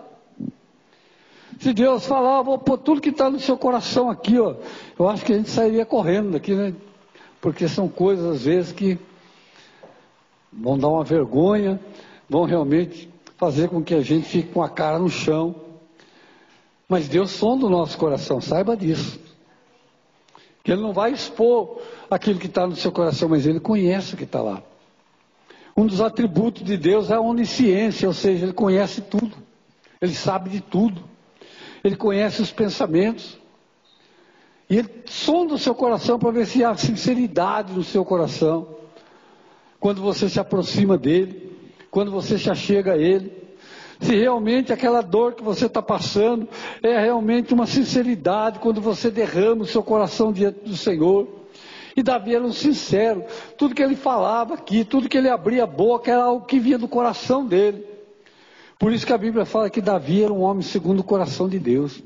Se 1.58 1.72
Deus 1.72 2.06
falar, 2.06 2.42
vou 2.42 2.58
pôr 2.58 2.78
tudo 2.78 3.00
que 3.00 3.10
está 3.10 3.30
no 3.30 3.38
seu 3.38 3.56
coração 3.56 4.10
aqui, 4.10 4.38
ó, 4.38 4.54
eu 4.98 5.08
acho 5.08 5.24
que 5.24 5.32
a 5.32 5.36
gente 5.36 5.50
sairia 5.50 5.86
correndo 5.86 6.32
daqui, 6.32 6.54
né? 6.54 6.74
Porque 7.40 7.68
são 7.68 7.88
coisas, 7.88 8.24
às 8.24 8.42
vezes, 8.44 8.72
que 8.72 8.98
vão 10.52 10.78
dar 10.78 10.88
uma 10.88 11.04
vergonha, 11.04 11.80
vão 12.28 12.44
realmente 12.44 13.08
fazer 13.36 13.68
com 13.68 13.82
que 13.82 13.94
a 13.94 14.00
gente 14.00 14.26
fique 14.28 14.52
com 14.52 14.62
a 14.62 14.68
cara 14.68 14.98
no 14.98 15.08
chão. 15.08 15.54
Mas 16.88 17.08
Deus 17.08 17.30
sonda 17.30 17.66
o 17.66 17.70
nosso 17.70 17.96
coração, 17.96 18.40
saiba 18.40 18.76
disso. 18.76 19.18
Que 20.62 20.72
Ele 20.72 20.82
não 20.82 20.92
vai 20.92 21.12
expor 21.12 21.80
aquilo 22.10 22.38
que 22.38 22.46
está 22.46 22.66
no 22.66 22.76
seu 22.76 22.92
coração, 22.92 23.28
mas 23.28 23.46
Ele 23.46 23.60
conhece 23.60 24.14
o 24.14 24.16
que 24.16 24.24
está 24.24 24.40
lá. 24.40 24.62
Um 25.76 25.86
dos 25.86 26.00
atributos 26.00 26.62
de 26.62 26.76
Deus 26.76 27.10
é 27.10 27.14
a 27.14 27.20
onisciência, 27.20 28.06
ou 28.06 28.14
seja, 28.14 28.44
Ele 28.44 28.52
conhece 28.52 29.00
tudo. 29.00 29.36
Ele 30.00 30.14
sabe 30.14 30.50
de 30.50 30.60
tudo. 30.60 31.02
Ele 31.82 31.96
conhece 31.96 32.42
os 32.42 32.52
pensamentos. 32.52 33.38
E 34.68 34.78
ele 34.78 34.88
sonda 35.04 35.54
o 35.54 35.58
seu 35.58 35.74
coração 35.74 36.18
para 36.18 36.30
ver 36.30 36.46
se 36.46 36.64
há 36.64 36.74
sinceridade 36.76 37.72
no 37.72 37.84
seu 37.84 38.04
coração. 38.04 38.74
Quando 39.78 40.00
você 40.00 40.28
se 40.28 40.40
aproxima 40.40 40.96
dele, 40.96 41.52
quando 41.90 42.10
você 42.10 42.38
se 42.38 42.50
achega 42.50 42.94
a 42.94 42.96
ele. 42.96 43.41
Se 44.02 44.16
realmente 44.16 44.72
aquela 44.72 45.00
dor 45.00 45.34
que 45.34 45.42
você 45.42 45.66
está 45.66 45.80
passando 45.80 46.48
é 46.82 46.98
realmente 46.98 47.54
uma 47.54 47.66
sinceridade, 47.66 48.58
quando 48.58 48.80
você 48.80 49.10
derrama 49.10 49.62
o 49.62 49.66
seu 49.66 49.82
coração 49.82 50.32
diante 50.32 50.60
do 50.60 50.76
Senhor. 50.76 51.28
E 51.96 52.02
Davi 52.02 52.34
era 52.34 52.44
um 52.44 52.52
sincero. 52.52 53.24
Tudo 53.56 53.74
que 53.74 53.82
ele 53.82 53.94
falava 53.94 54.54
aqui, 54.54 54.84
tudo 54.84 55.08
que 55.08 55.16
ele 55.16 55.28
abria 55.28 55.64
a 55.64 55.66
boca 55.66 56.10
era 56.10 56.24
algo 56.24 56.46
que 56.46 56.58
vinha 56.58 56.78
do 56.78 56.88
coração 56.88 57.46
dele. 57.46 57.86
Por 58.78 58.92
isso 58.92 59.06
que 59.06 59.12
a 59.12 59.18
Bíblia 59.18 59.44
fala 59.44 59.70
que 59.70 59.80
Davi 59.80 60.24
era 60.24 60.32
um 60.32 60.40
homem 60.40 60.62
segundo 60.62 61.00
o 61.00 61.04
coração 61.04 61.48
de 61.48 61.60
Deus. 61.60 62.02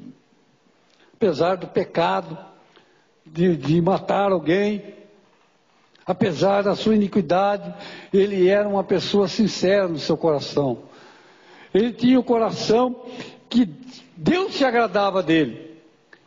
Apesar 1.15 1.57
do 1.57 1.67
pecado, 1.67 2.37
de, 3.25 3.57
de 3.57 3.81
matar 3.81 4.33
alguém, 4.33 4.95
apesar 6.05 6.63
da 6.63 6.77
sua 6.77 6.95
iniquidade, 6.95 7.75
ele 8.13 8.47
era 8.49 8.69
uma 8.69 8.85
pessoa 8.85 9.27
sincera 9.29 9.89
no 9.89 9.99
seu 9.99 10.17
coração. 10.17 10.86
Ele 11.77 11.93
tinha 11.93 12.19
o 12.19 12.25
coração 12.25 12.97
que 13.49 13.69
Deus 14.17 14.55
se 14.55 14.65
agradava 14.65 15.23
dele 15.23 15.67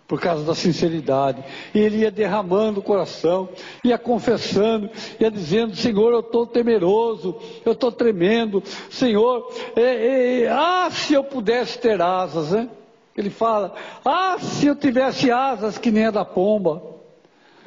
por 0.10 0.20
causa 0.20 0.44
da 0.44 0.56
sinceridade. 0.56 1.44
E 1.74 1.78
ele 1.80 1.98
ia 1.98 2.10
derramando 2.10 2.80
o 2.80 2.84
coração, 2.84 3.48
ia 3.84 3.98
confessando, 3.98 4.90
ia 5.20 5.30
dizendo: 5.30 5.76
Senhor, 5.76 6.12
eu 6.12 6.22
estou 6.22 6.48
temeroso, 6.48 7.38
eu 7.64 7.74
estou 7.74 7.92
tremendo, 7.92 8.64
Senhor, 8.90 9.52
é, 9.76 10.42
é, 10.42 10.50
ah, 10.50 10.90
se 10.92 11.14
eu 11.14 11.24
pudesse 11.24 11.78
ter 11.78 12.02
asas, 12.02 12.52
né? 12.52 12.68
Ele 13.16 13.30
fala: 13.30 13.76
Ah, 14.04 14.38
se 14.40 14.66
eu 14.66 14.76
tivesse 14.76 15.32
asas 15.32 15.78
que 15.78 15.92
nem 15.92 16.08
a 16.08 16.12
da 16.12 16.26
pomba, 16.26 16.82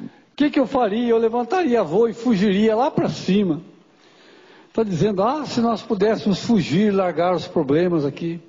o 0.01 0.35
que, 0.35 0.49
que 0.49 0.59
eu 0.59 0.67
faria? 0.67 1.09
Eu 1.09 1.17
levantaria 1.17 1.81
voo 1.81 2.09
e 2.09 2.13
fugiria 2.13 2.75
lá 2.75 2.91
para 2.91 3.07
cima. 3.07 3.61
Está 4.73 4.81
dizendo: 4.81 5.21
Ah, 5.21 5.45
se 5.45 5.61
nós 5.61 5.83
pudéssemos 5.83 6.39
fugir, 6.39 6.91
largar 6.91 7.35
os 7.35 7.47
problemas 7.47 8.03
aqui. 8.03 8.41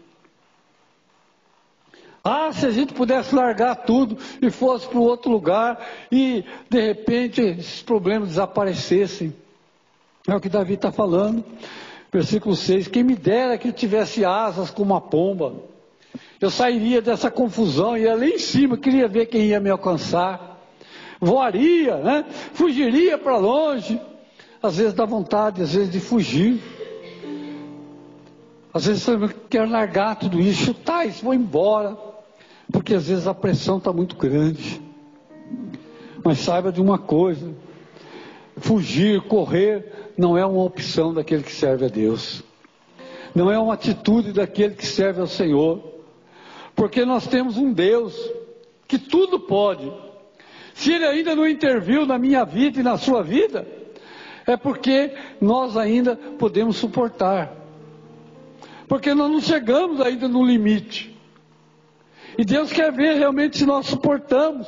Ah, 2.25 2.51
se 2.51 2.65
a 2.65 2.71
gente 2.71 2.95
pudesse 2.95 3.35
largar 3.35 3.75
tudo 3.85 4.17
e 4.41 4.51
fosse 4.51 4.89
para 4.89 4.99
outro 4.99 5.31
lugar 5.31 5.87
e 6.11 6.43
de 6.71 6.81
repente 6.81 7.43
esses 7.43 7.83
problemas 7.83 8.31
desaparecessem. 8.31 9.37
É 10.27 10.35
o 10.35 10.41
que 10.41 10.49
Davi 10.49 10.73
está 10.73 10.91
falando. 10.91 11.45
Versículo 12.11 12.57
6: 12.57 12.89
Quem 12.89 13.03
me 13.05 13.17
dera 13.17 13.59
que 13.59 13.69
eu 13.69 13.73
tivesse 13.75 14.25
asas 14.25 14.71
como 14.71 14.95
uma 14.95 15.03
pomba. 15.03 15.53
Eu 16.41 16.51
sairia 16.51 17.03
dessa 17.03 17.31
confusão, 17.31 17.99
ia 17.99 18.17
lá 18.17 18.25
em 18.25 18.39
cima, 18.39 18.79
queria 18.79 19.07
ver 19.07 19.27
quem 19.27 19.49
ia 19.49 19.61
me 19.61 19.69
alcançar. 19.69 20.59
Voaria, 21.21 21.99
né? 21.99 22.25
Fugiria 22.55 23.19
para 23.19 23.37
longe. 23.37 24.01
Às 24.65 24.77
vezes 24.77 24.95
dá 24.95 25.05
vontade, 25.05 25.63
às 25.63 25.75
vezes 25.75 25.91
de 25.91 26.01
fugir. 26.01 26.61
Às 28.73 28.87
vezes 28.87 29.03
você 29.03 29.29
quer 29.49 29.69
largar 29.69 30.17
tudo 30.17 30.41
isso, 30.41 30.65
chutar 30.65 31.07
isso, 31.07 31.25
vou 31.25 31.35
embora 31.35 31.97
porque 32.73 32.95
às 32.95 33.09
vezes 33.09 33.27
a 33.27 33.35
pressão 33.35 33.79
está 33.79 33.93
muito 33.93 34.17
grande. 34.17 34.81
Mas 36.25 36.39
saiba 36.39 36.73
de 36.73 36.81
uma 36.81 36.99
coisa: 36.99 37.55
fugir, 38.57 39.21
correr, 39.23 40.13
não 40.17 40.37
é 40.37 40.45
uma 40.45 40.65
opção 40.65 41.13
daquele 41.13 41.43
que 41.43 41.53
serve 41.53 41.85
a 41.87 41.89
Deus, 41.89 42.43
não 43.35 43.51
é 43.51 43.59
uma 43.59 43.75
atitude 43.75 44.33
daquele 44.33 44.75
que 44.75 44.87
serve 44.87 45.21
ao 45.21 45.27
Senhor, 45.27 45.83
porque 46.75 47.05
nós 47.05 47.27
temos 47.27 47.57
um 47.57 47.73
Deus 47.73 48.19
que 48.89 48.99
tudo 48.99 49.41
pode. 49.41 49.93
Se 50.75 50.93
Ele 50.93 51.07
ainda 51.07 51.37
não 51.37 51.47
interviu 51.47 52.05
na 52.05 52.19
minha 52.19 52.45
vida 52.45 52.81
e 52.81 52.83
na 52.83 52.99
sua 52.99 53.23
vida, 53.23 53.65
é 54.47 54.57
porque 54.57 55.15
nós 55.41 55.77
ainda 55.77 56.17
podemos 56.17 56.77
suportar, 56.77 57.53
porque 58.87 59.15
nós 59.15 59.31
não 59.31 59.41
chegamos 59.41 60.01
ainda 60.01 60.29
no 60.29 60.45
limite. 60.45 61.15
E 62.37 62.45
Deus 62.45 62.73
quer 62.73 62.93
ver 62.93 63.15
realmente 63.15 63.59
se 63.59 63.67
nós 63.67 63.87
suportamos. 63.87 64.67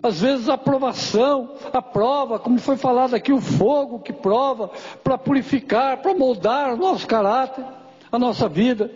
Às 0.00 0.20
vezes 0.20 0.48
a 0.48 0.56
provação, 0.56 1.54
a 1.72 1.82
prova, 1.82 2.38
como 2.38 2.58
foi 2.58 2.76
falado 2.76 3.14
aqui, 3.14 3.32
o 3.32 3.40
fogo 3.40 3.98
que 3.98 4.12
prova 4.12 4.70
para 5.02 5.18
purificar, 5.18 5.96
para 5.98 6.14
moldar 6.14 6.74
o 6.74 6.76
nosso 6.76 7.06
caráter, 7.06 7.64
a 8.12 8.18
nossa 8.18 8.48
vida. 8.48 8.90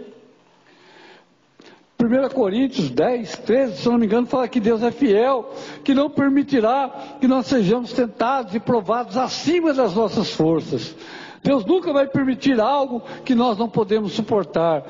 1 2.02 2.28
Coríntios 2.30 2.90
10, 2.90 3.38
13, 3.38 3.76
se 3.76 3.88
não 3.88 3.98
me 3.98 4.06
engano, 4.06 4.26
fala 4.26 4.48
que 4.48 4.58
Deus 4.58 4.82
é 4.82 4.90
fiel, 4.90 5.52
que 5.84 5.94
não 5.94 6.10
permitirá 6.10 6.90
que 7.20 7.28
nós 7.28 7.46
sejamos 7.46 7.92
tentados 7.92 8.54
e 8.54 8.60
provados 8.60 9.16
acima 9.16 9.72
das 9.72 9.94
nossas 9.94 10.30
forças. 10.30 10.96
Deus 11.42 11.64
nunca 11.64 11.92
vai 11.92 12.06
permitir 12.06 12.60
algo 12.60 13.02
que 13.24 13.34
nós 13.34 13.58
não 13.58 13.68
podemos 13.68 14.12
suportar. 14.12 14.84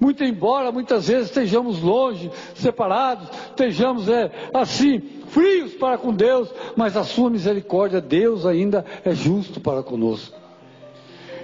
Muito 0.00 0.24
embora 0.24 0.72
muitas 0.72 1.08
vezes 1.08 1.26
estejamos 1.28 1.82
longe, 1.82 2.30
separados, 2.54 3.28
estejamos 3.50 4.08
é, 4.08 4.30
assim, 4.54 5.00
frios 5.28 5.74
para 5.74 5.98
com 5.98 6.14
Deus, 6.14 6.48
mas 6.76 6.96
a 6.96 7.04
sua 7.04 7.28
misericórdia, 7.28 8.00
Deus 8.00 8.46
ainda 8.46 8.84
é 9.04 9.14
justo 9.14 9.60
para 9.60 9.82
conosco. 9.82 10.36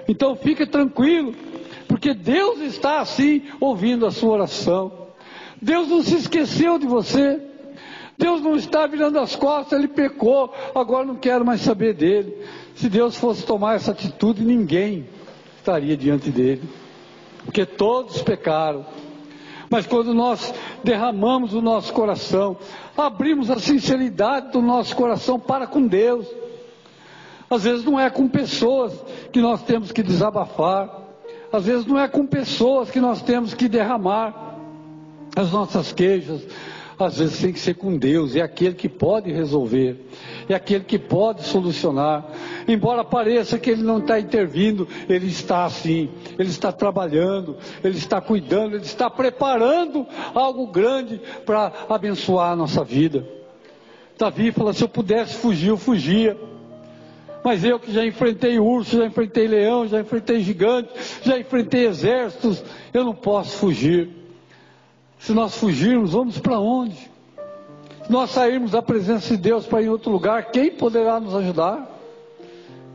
Então 0.09 0.37
fique 0.37 0.67
tranquilo, 0.67 1.35
porque 1.87 2.15
Deus 2.15 2.61
está 2.61 3.01
assim 3.01 3.43
ouvindo 3.61 4.07
a 4.07 4.11
sua 4.11 4.33
oração. 4.33 5.04
Deus 5.65 5.89
não 5.89 6.03
se 6.03 6.15
esqueceu 6.15 6.79
de 6.79 6.87
você. 6.87 7.41
Deus 8.17 8.41
não 8.41 8.55
está 8.55 8.87
virando 8.87 9.19
as 9.19 9.35
costas, 9.35 9.77
ele 9.77 9.89
pecou, 9.89 10.55
agora 10.73 11.05
não 11.05 11.17
quero 11.17 11.45
mais 11.45 11.63
saber 11.63 11.95
dele. 11.95 12.37
Se 12.77 12.89
Deus 12.89 13.17
fosse 13.17 13.45
tomar 13.45 13.75
essa 13.75 13.91
atitude, 13.91 14.45
ninguém 14.45 15.09
estaria 15.59 15.97
diante 15.97 16.31
dele 16.31 16.63
porque 17.45 17.65
todos 17.65 18.23
pecaram. 18.23 18.85
Mas 19.71 19.87
quando 19.87 20.15
nós 20.15 20.53
derramamos 20.83 21.55
o 21.55 21.61
nosso 21.61 21.93
coração, 21.93 22.57
abrimos 22.97 23.51
a 23.51 23.59
sinceridade 23.59 24.53
do 24.53 24.61
nosso 24.61 24.95
coração 24.95 25.39
para 25.39 25.67
com 25.67 25.87
Deus, 25.87 26.27
às 27.51 27.65
vezes 27.65 27.85
não 27.85 27.99
é 27.99 28.09
com 28.11 28.29
pessoas 28.29 28.93
que 29.33 29.41
nós 29.41 29.63
temos 29.63 29.93
que 29.93 30.03
desabafar, 30.03 31.03
às 31.53 31.65
vezes 31.65 31.87
não 31.87 31.99
é 31.99 32.09
com 32.09 32.27
pessoas 32.27 32.91
que 32.91 33.01
nós 33.01 33.23
temos 33.23 33.55
que 33.55 33.69
derramar 33.69 34.44
as 35.37 35.51
nossas 35.51 35.93
queixas, 35.93 36.47
às 36.99 37.19
vezes 37.19 37.41
tem 37.41 37.53
que 37.53 37.59
ser 37.59 37.75
com 37.75 37.97
Deus, 37.97 38.37
é 38.37 38.41
aquele 38.41 38.75
que 38.75 38.89
pode 38.89 39.33
resolver, 39.33 39.97
é 40.49 40.55
aquele 40.55 40.85
que 40.85 40.99
pode 40.99 41.43
solucionar. 41.43 42.25
Embora 42.69 43.05
pareça 43.05 43.59
que 43.59 43.71
ele 43.71 43.83
não 43.83 43.99
está 43.99 44.21
intervindo, 44.21 44.87
ele 45.09 45.27
está 45.27 45.65
assim, 45.65 46.09
ele 46.39 46.49
está 46.49 46.71
trabalhando, 46.71 47.57
ele 47.83 47.99
está 47.99 48.21
cuidando, 48.21 48.77
ele 48.77 48.85
está 48.85 49.11
preparando 49.11 50.07
algo 50.35 50.67
grande 50.69 51.21
para 51.45 51.73
abençoar 51.89 52.53
a 52.53 52.57
nossa 52.57 52.85
vida. 52.85 53.27
Davi 54.17 54.53
fala: 54.53 54.73
se 54.73 54.85
eu 54.85 54.89
pudesse 54.89 55.35
fugir, 55.35 55.69
eu 55.69 55.77
fugia. 55.77 56.37
Mas 57.43 57.63
eu 57.63 57.79
que 57.79 57.93
já 57.93 58.07
enfrentei 58.07 58.59
urso, 58.59 58.97
já 58.97 59.05
enfrentei 59.05 59.47
leão, 59.47 59.87
já 59.87 60.01
enfrentei 60.01 60.41
gigante, 60.41 60.89
já 61.23 61.39
enfrentei 61.39 61.87
exércitos, 61.87 62.65
eu 62.93 63.05
não 63.05 63.15
posso 63.15 63.59
fugir. 63.59 64.24
Se 65.25 65.33
nós 65.33 65.57
fugirmos, 65.57 66.13
vamos 66.13 66.39
para 66.39 66.59
onde? 66.59 67.11
Se 68.05 68.13
nós 68.13 68.29
sairmos 68.29 68.73
da 68.73 68.83
presença 68.83 69.35
de 69.35 69.39
Deus 69.39 69.65
para 69.65 69.81
ir 69.81 69.87
em 69.87 69.89
outro 69.89 70.13
lugar, 70.13 70.51
quem 70.51 70.71
poderá 70.71 71.19
nos 71.19 71.35
ajudar? 71.35 71.89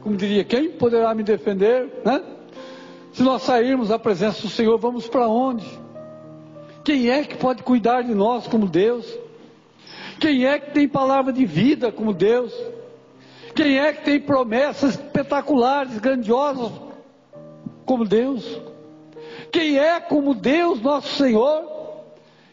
Como 0.03 0.15
diria, 0.15 0.43
quem 0.43 0.69
poderá 0.69 1.15
me 1.15 1.23
defender? 1.23 1.89
Né? 2.05 2.21
Se 3.13 3.23
nós 3.23 3.41
sairmos 3.41 3.87
da 3.87 3.97
presença 3.97 4.43
do 4.43 4.47
Senhor, 4.47 4.77
vamos 4.77 5.07
para 5.07 5.27
onde? 5.27 5.65
Quem 6.83 7.09
é 7.09 7.23
que 7.23 7.35
pode 7.35 7.63
cuidar 7.63 8.03
de 8.03 8.13
nós 8.13 8.45
como 8.45 8.67
Deus? 8.67 9.11
Quem 10.19 10.45
é 10.45 10.59
que 10.59 10.69
tem 10.69 10.87
palavra 10.87 11.33
de 11.33 11.47
vida 11.47 11.91
como 11.91 12.13
Deus? 12.13 12.53
Quem 13.55 13.79
é 13.79 13.91
que 13.91 14.03
tem 14.03 14.19
promessas 14.19 14.91
espetaculares, 14.91 15.97
grandiosas, 15.97 16.71
como 17.87 18.05
Deus? 18.05 18.61
Quem 19.51 19.79
é 19.79 19.99
como 19.99 20.35
Deus, 20.35 20.79
nosso 20.79 21.15
Senhor? 21.15 21.78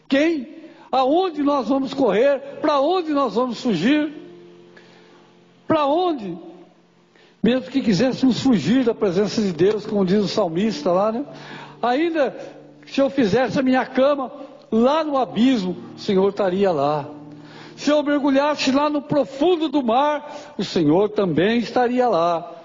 Quem? 0.07 0.55
Aonde 0.91 1.43
nós 1.43 1.67
vamos 1.67 1.93
correr? 1.93 2.39
Para 2.61 2.79
onde 2.79 3.11
nós 3.11 3.35
vamos 3.35 3.61
fugir? 3.61 4.11
Para 5.67 5.85
onde? 5.85 6.37
Mesmo 7.43 7.69
que 7.69 7.81
quiséssemos 7.81 8.41
fugir 8.41 8.83
da 8.83 8.93
presença 8.93 9.41
de 9.41 9.51
Deus, 9.51 9.85
como 9.85 10.05
diz 10.05 10.23
o 10.23 10.27
salmista 10.27 10.91
lá, 10.91 11.11
né? 11.11 11.25
Ainda 11.81 12.35
se 12.85 13.01
eu 13.01 13.09
fizesse 13.09 13.59
a 13.59 13.63
minha 13.63 13.85
cama 13.85 14.31
lá 14.71 15.03
no 15.03 15.17
abismo, 15.17 15.75
o 15.95 15.99
Senhor 15.99 16.29
estaria 16.29 16.71
lá. 16.71 17.05
Se 17.75 17.91
eu 17.91 18.01
mergulhasse 18.01 18.71
lá 18.71 18.89
no 18.89 19.01
profundo 19.01 19.69
do 19.69 19.83
mar, 19.83 20.55
o 20.57 20.63
Senhor 20.63 21.09
também 21.09 21.59
estaria 21.59 22.07
lá. 22.07 22.56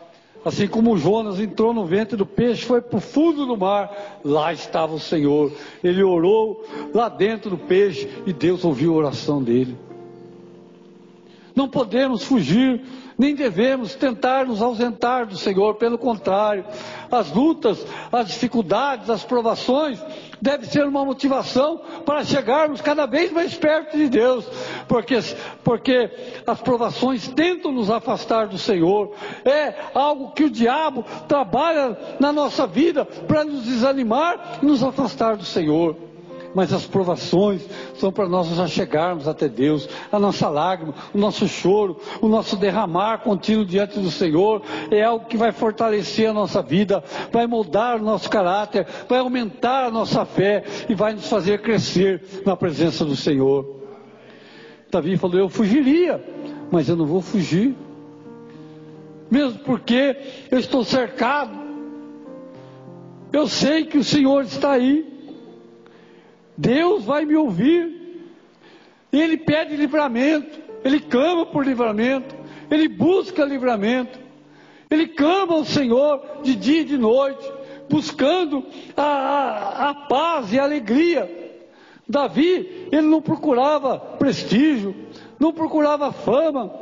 Assim 0.45 0.67
como 0.67 0.99
Jonas 0.99 1.39
entrou 1.39 1.73
no 1.73 1.85
ventre 1.85 2.17
do 2.17 2.27
peixe, 2.27 2.65
foi 2.65 2.81
para 2.81 2.99
o 2.99 3.01
fundo 3.01 3.47
do 3.47 3.57
mar, 3.57 4.21
lá 4.25 4.53
estava 4.53 4.93
o 4.95 4.99
Senhor. 4.99 5.53
Ele 5.85 6.03
orou 6.03 6.65
lá 6.93 7.09
dentro 7.09 7.51
do 7.51 7.59
peixe 7.59 8.09
e 8.27 8.33
Deus 8.33 8.65
ouviu 8.65 8.95
a 8.95 8.97
oração 8.97 9.43
dele. 9.43 9.77
Não 11.55 11.69
podemos 11.69 12.25
fugir, 12.25 12.83
nem 13.23 13.37
devemos 13.37 13.95
tentar 13.95 14.45
nos 14.47 14.61
ausentar 14.61 15.27
do 15.27 15.37
Senhor, 15.37 15.77
pelo 15.77 15.97
contrário, 15.97 16.65
as 17.09 17.31
lutas, 17.31 17.87
as 18.11 18.27
dificuldades, 18.27 19.09
as 19.09 19.23
provações 19.23 20.05
deve 20.41 20.67
ser 20.67 20.85
uma 20.85 21.05
motivação 21.05 21.81
para 22.05 22.25
chegarmos 22.25 22.81
cada 22.81 23.07
vez 23.07 23.31
mais 23.31 23.55
perto 23.55 23.97
de 23.97 24.09
Deus, 24.09 24.45
porque, 24.89 25.21
porque 25.63 26.11
as 26.45 26.61
provações 26.61 27.29
tentam 27.29 27.71
nos 27.71 27.91
afastar 27.91 28.49
do 28.49 28.59
Senhor, 28.59 29.15
é 29.45 29.73
algo 29.95 30.33
que 30.33 30.43
o 30.43 30.51
diabo 30.51 31.05
trabalha 31.29 31.97
na 32.19 32.33
nossa 32.33 32.67
vida 32.67 33.05
para 33.05 33.45
nos 33.45 33.63
desanimar 33.63 34.59
e 34.61 34.67
nos 34.67 34.83
afastar 34.83 35.37
do 35.37 35.45
Senhor 35.45 36.12
mas 36.55 36.73
as 36.73 36.87
provações 36.87 37.63
são 37.97 38.13
para 38.13 38.29
nós 38.29 38.49
já 38.49 38.67
chegarmos 38.67 39.27
até 39.27 39.49
Deus. 39.49 39.89
A 40.11 40.19
nossa 40.19 40.49
lágrima, 40.49 40.95
o 41.15 41.19
nosso 41.19 41.49
choro, 41.49 41.97
o 42.21 42.29
nosso 42.29 42.57
derramar 42.57 43.19
contínuo 43.19 43.65
diante 43.65 43.99
do 43.99 44.11
Senhor 44.11 44.63
é 44.91 45.03
algo 45.03 45.27
que 45.27 45.37
vai 45.37 45.53
fortalecer 45.53 46.29
a 46.29 46.33
nossa 46.33 46.63
vida, 46.63 47.03
vai 47.31 47.47
moldar 47.47 48.01
o 48.01 48.05
nosso 48.05 48.29
caráter, 48.29 48.87
vai 49.09 49.19
aumentar 49.19 49.87
a 49.87 49.91
nossa 49.91 50.25
fé 50.25 50.65
e 50.89 50.95
vai 50.95 51.15
nos 51.15 51.29
fazer 51.29 51.61
crescer 51.63 52.43
na 52.45 52.57
presença 52.57 53.05
do 53.05 53.17
Senhor. 53.17 53.83
Davi 54.91 55.17
falou: 55.17 55.39
Eu 55.39 55.49
fugiria, 55.49 56.23
mas 56.71 56.89
eu 56.89 56.97
não 56.97 57.07
vou 57.07 57.23
fugir, 57.23 57.75
mesmo 59.31 59.59
porque 59.61 60.17
eu 60.51 60.59
estou 60.59 60.85
cercado. 60.85 61.63
Eu 63.33 63.49
sei 63.49 63.87
que 63.87 63.97
o 63.97 64.05
Senhor 64.05 64.45
está 64.45 64.73
aí. 64.73 65.12
Deus 66.57 67.05
vai 67.05 67.25
me 67.25 67.37
ouvir. 67.37 68.01
Ele 69.13 69.37
pede 69.37 69.77
livramento, 69.77 70.61
ele 70.85 71.01
clama 71.01 71.45
por 71.47 71.67
livramento, 71.67 72.35
ele 72.71 72.89
busca 72.89 73.45
livramento, 73.45 74.19
ele 74.91 75.07
clama 75.09 75.55
ao 75.55 75.65
Senhor 75.65 76.41
de 76.43 76.55
dia 76.55 76.81
e 76.81 76.85
de 76.85 76.97
noite, 76.97 77.51
buscando 77.91 78.65
a, 78.97 79.03
a, 79.03 79.91
a 79.91 79.95
paz 79.95 80.53
e 80.53 80.59
a 80.59 80.65
alegria. 80.65 81.41
Davi, 82.09 82.89
ele 82.91 83.07
não 83.07 83.21
procurava 83.21 83.99
prestígio, 83.99 84.95
não 85.39 85.53
procurava 85.53 86.11
fama, 86.11 86.73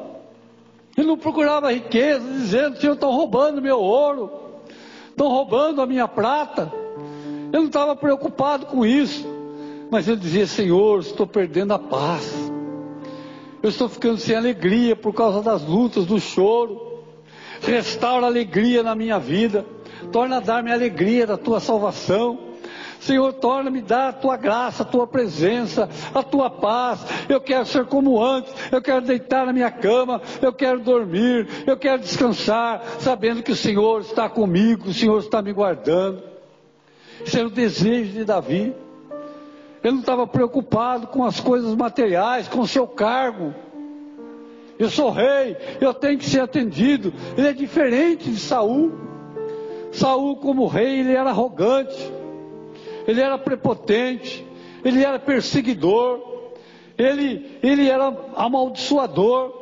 ele 0.96 1.06
não 1.06 1.16
procurava 1.16 1.72
riqueza, 1.72 2.20
dizendo: 2.20 2.80
Senhor, 2.80 2.94
estão 2.94 3.11
roubando 3.11 3.61
meu 3.61 3.78
ouro, 3.78 4.30
estão 5.09 5.28
roubando 5.28 5.83
a 5.83 5.87
minha 5.87 6.06
prata. 6.06 6.72
Ele 7.52 7.59
não 7.59 7.66
estava 7.66 7.96
preocupado 7.96 8.66
com 8.66 8.87
isso. 8.87 9.39
Mas 9.90 10.07
ele 10.07 10.18
dizia: 10.18 10.46
Senhor, 10.46 11.00
estou 11.00 11.26
perdendo 11.26 11.74
a 11.74 11.79
paz. 11.79 12.50
Eu 13.62 13.68
estou 13.68 13.88
ficando 13.88 14.18
sem 14.18 14.35
alegria 14.35 14.96
por 14.96 15.12
causa 15.12 15.42
das 15.42 15.62
lutas, 15.62 16.07
do 16.07 16.18
choro. 16.18 17.05
Restaura 17.61 18.26
alegria 18.26 18.83
na 18.83 18.94
minha 18.94 19.18
vida. 19.18 19.66
Torna 20.11 20.38
a 20.38 20.40
dar-me 20.40 20.70
a 20.70 20.74
alegria 20.74 21.26
da 21.26 21.37
tua 21.37 21.61
salvação. 21.61 22.50
Senhor, 23.00 23.33
torna-me 23.35 23.81
dar 23.81 24.09
a 24.09 24.12
tua 24.12 24.37
graça, 24.37 24.83
a 24.83 24.87
tua 24.87 25.07
presença, 25.07 25.88
a 26.14 26.22
tua 26.22 26.50
paz. 26.50 27.00
Eu 27.29 27.40
quero 27.40 27.64
ser 27.64 27.87
como 27.87 28.22
antes, 28.22 28.53
eu 28.70 28.81
quero 28.81 29.00
deitar 29.00 29.46
na 29.46 29.53
minha 29.55 29.70
cama, 29.70 30.20
eu 30.40 30.53
quero 30.53 30.81
dormir, 30.81 31.48
eu 31.66 31.79
quero 31.79 32.03
descansar, 32.03 32.83
sabendo 32.98 33.42
que 33.42 33.53
o 33.53 33.57
Senhor 33.57 34.03
está 34.03 34.29
comigo, 34.29 34.90
o 34.90 34.94
Senhor 34.94 35.18
está 35.18 35.40
me 35.40 35.53
guardando. 35.53 36.22
Esse 37.24 37.38
era 37.38 37.48
o 37.48 37.50
desejo 37.50 38.12
de 38.12 38.24
Davi. 38.24 38.74
Ele 39.82 39.94
não 39.94 40.00
estava 40.00 40.26
preocupado 40.26 41.06
com 41.06 41.24
as 41.24 41.40
coisas 41.40 41.74
materiais, 41.74 42.48
com 42.48 42.60
o 42.60 42.66
seu 42.66 42.86
cargo. 42.86 43.54
Eu 44.78 44.88
sou 44.88 45.10
rei, 45.10 45.56
eu 45.80 45.92
tenho 45.92 46.18
que 46.18 46.24
ser 46.24 46.40
atendido. 46.40 47.12
Ele 47.36 47.48
é 47.48 47.52
diferente 47.52 48.30
de 48.30 48.38
Saul. 48.38 48.92
Saul, 49.92 50.36
como 50.36 50.66
rei, 50.66 51.00
ele 51.00 51.12
era 51.12 51.30
arrogante, 51.30 52.12
ele 53.06 53.20
era 53.20 53.36
prepotente, 53.36 54.46
ele 54.84 55.04
era 55.04 55.18
perseguidor, 55.18 56.20
ele, 56.96 57.58
ele 57.62 57.88
era 57.88 58.14
amaldiçoador. 58.36 59.58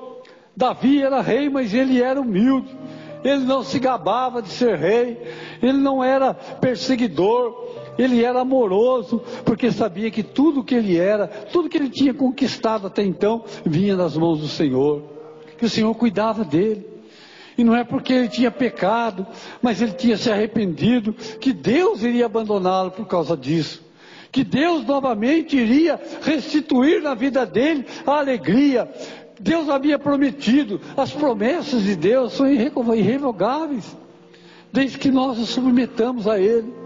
Davi 0.57 1.03
era 1.03 1.21
rei, 1.21 1.49
mas 1.49 1.73
ele 1.73 2.03
era 2.03 2.21
humilde. 2.21 2.77
Ele 3.25 3.45
não 3.45 3.63
se 3.63 3.79
gabava 3.79 4.41
de 4.41 4.49
ser 4.49 4.77
rei, 4.77 5.21
ele 5.63 5.79
não 5.79 6.03
era 6.03 6.33
perseguidor, 6.35 7.78
ele 7.99 8.25
era 8.25 8.41
amoroso, 8.41 9.21
porque 9.45 9.73
sabia 9.73 10.11
que 10.11 10.23
tudo 10.23 10.63
que 10.63 10.75
ele 10.75 10.97
era, 10.97 11.27
tudo 11.27 11.69
que 11.69 11.77
ele 11.77 11.91
tinha 11.91 12.15
conquistado 12.15 12.87
até 12.87 13.03
então, 13.03 13.45
vinha 13.67 13.97
das 13.97 14.17
mãos 14.17 14.41
do 14.41 14.49
Senhor. 14.49 15.03
Que 15.59 15.67
o 15.67 15.71
Senhor 15.71 15.93
cuidava 15.95 16.45
dele. 16.45 16.87
E 17.59 17.65
não 17.65 17.75
é 17.75 17.83
porque 17.83 18.13
ele 18.13 18.29
tinha 18.29 18.53
pecado, 18.53 19.27
mas 19.61 19.83
ele 19.83 19.93
tinha 19.93 20.17
se 20.17 20.31
arrependido, 20.31 21.13
que 21.13 21.53
Deus 21.53 22.05
iria 22.05 22.27
abandoná-lo 22.27 22.93
por 22.93 23.07
causa 23.07 23.37
disso. 23.37 23.85
Que 24.31 24.45
Deus 24.45 24.87
novamente 24.87 25.57
iria 25.57 26.01
restituir 26.23 27.03
na 27.03 27.15
vida 27.15 27.45
dele 27.45 27.85
a 28.07 28.19
alegria. 28.19 28.89
Deus 29.41 29.69
havia 29.69 29.99
prometido, 29.99 30.81
as 30.97 31.13
promessas 31.13 31.83
de 31.83 31.97
Deus 31.97 32.35
são 32.35 32.47
irrevogáveis, 32.49 33.97
desde 34.73 34.99
que 34.99 35.11
nós 35.11 35.39
nos 35.39 35.49
submetamos 35.49 36.29
a 36.29 36.39
Ele. 36.39 36.78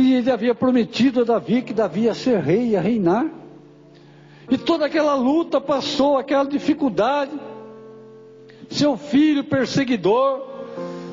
E 0.00 0.14
ele 0.14 0.30
havia 0.30 0.54
prometido 0.54 1.20
a 1.20 1.24
Davi 1.24 1.60
que 1.60 1.74
Davi 1.74 2.04
ia 2.04 2.14
ser 2.14 2.38
rei, 2.40 2.68
ia 2.68 2.80
reinar. 2.80 3.26
E 4.50 4.56
toda 4.56 4.86
aquela 4.86 5.14
luta 5.14 5.60
passou, 5.60 6.16
aquela 6.16 6.44
dificuldade. 6.44 7.32
Seu 8.70 8.96
filho 8.96 9.44
perseguidor, 9.44 10.40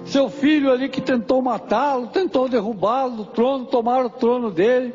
seu 0.05 0.29
filho 0.29 0.71
ali 0.71 0.87
que 0.87 1.01
tentou 1.01 1.41
matá-lo, 1.41 2.07
tentou 2.07 2.47
derrubá-lo 2.47 3.17
do 3.17 3.25
trono, 3.25 3.65
tomar 3.65 4.05
o 4.05 4.09
trono 4.09 4.49
dele. 4.49 4.93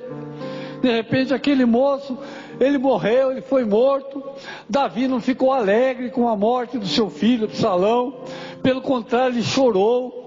De 0.81 0.91
repente 0.91 1.35
aquele 1.35 1.67
moço, 1.67 2.17
ele 2.59 2.79
morreu, 2.79 3.31
ele 3.31 3.43
foi 3.43 3.63
morto. 3.63 4.23
Davi 4.71 5.07
não 5.07 5.21
ficou 5.21 5.53
alegre 5.53 6.11
com 6.11 6.31
a 6.31 6.35
morte 6.35 6.79
do 6.79 6.87
seu 6.87 7.11
filho, 7.11 7.55
Salão. 7.55 8.25
Pelo 8.63 8.81
contrário, 8.81 9.35
ele 9.35 9.43
chorou. 9.43 10.22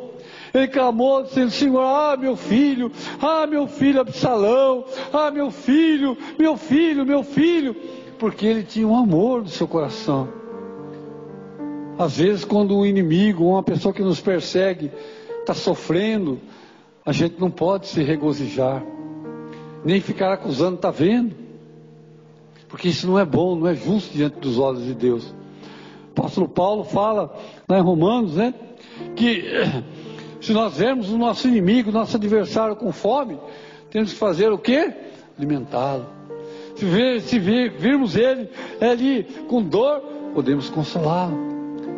Ele 0.56 0.70
clamou 0.70 1.22
dizendo: 1.22 1.52
Senhor, 1.52 1.82
ah, 1.82 2.16
meu 2.16 2.38
filho, 2.38 2.90
ah, 3.22 3.46
meu 3.46 3.68
filho 3.68 4.00
Absalão, 4.00 4.86
ah, 5.12 5.30
meu 5.30 5.52
filho, 5.52 6.18
meu 6.40 6.56
filho, 6.56 7.06
meu 7.06 7.24
filho, 7.24 7.76
porque 8.18 8.46
ele 8.46 8.64
tinha 8.64 8.88
um 8.88 8.96
amor 8.96 9.42
no 9.42 9.50
seu 9.50 9.68
coração. 9.68 10.30
Às 12.00 12.18
vezes, 12.18 12.46
quando 12.46 12.78
um 12.78 12.86
inimigo, 12.86 13.44
uma 13.44 13.64
pessoa 13.64 13.94
que 13.94 14.02
nos 14.02 14.22
persegue, 14.22 14.92
está 15.42 15.54
sofrendo, 15.54 16.40
a 17.06 17.12
gente 17.12 17.38
não 17.38 17.52
pode 17.52 17.88
se 17.88 18.02
regozijar, 18.02 18.82
nem 19.84 20.00
ficar 20.00 20.32
acusando, 20.32 20.78
está 20.78 20.90
vendo? 20.90 21.36
Porque 22.70 22.88
isso 22.88 23.06
não 23.08 23.20
é 23.20 23.26
bom, 23.26 23.58
não 23.58 23.68
é 23.68 23.76
justo 23.76 24.14
diante 24.14 24.40
dos 24.40 24.58
olhos 24.58 24.86
de 24.86 24.94
Deus. 24.94 25.36
O 26.08 26.20
apóstolo 26.20 26.48
Paulo 26.48 26.86
fala 26.86 27.38
lá 27.68 27.78
em 27.78 27.82
Romanos, 27.82 28.36
né? 28.36 28.54
Que 29.18 29.44
se 30.46 30.54
nós 30.54 30.78
vermos 30.78 31.10
o 31.10 31.18
nosso 31.18 31.48
inimigo, 31.48 31.92
nosso 31.92 32.16
adversário 32.16 32.76
com 32.76 32.92
fome, 32.92 33.40
temos 33.90 34.14
que 34.14 34.20
fazer 34.20 34.52
o 34.52 34.60
quê? 34.60 34.94
Alimentá-lo. 35.38 36.06
Se, 36.76 37.20
se 37.22 37.40
vir, 37.40 37.72
virmos 37.72 38.16
ele 38.16 38.50
ali 38.80 39.24
com 39.48 39.64
dor, 39.64 40.02
podemos 40.36 40.70
consolá-lo. 40.70 41.36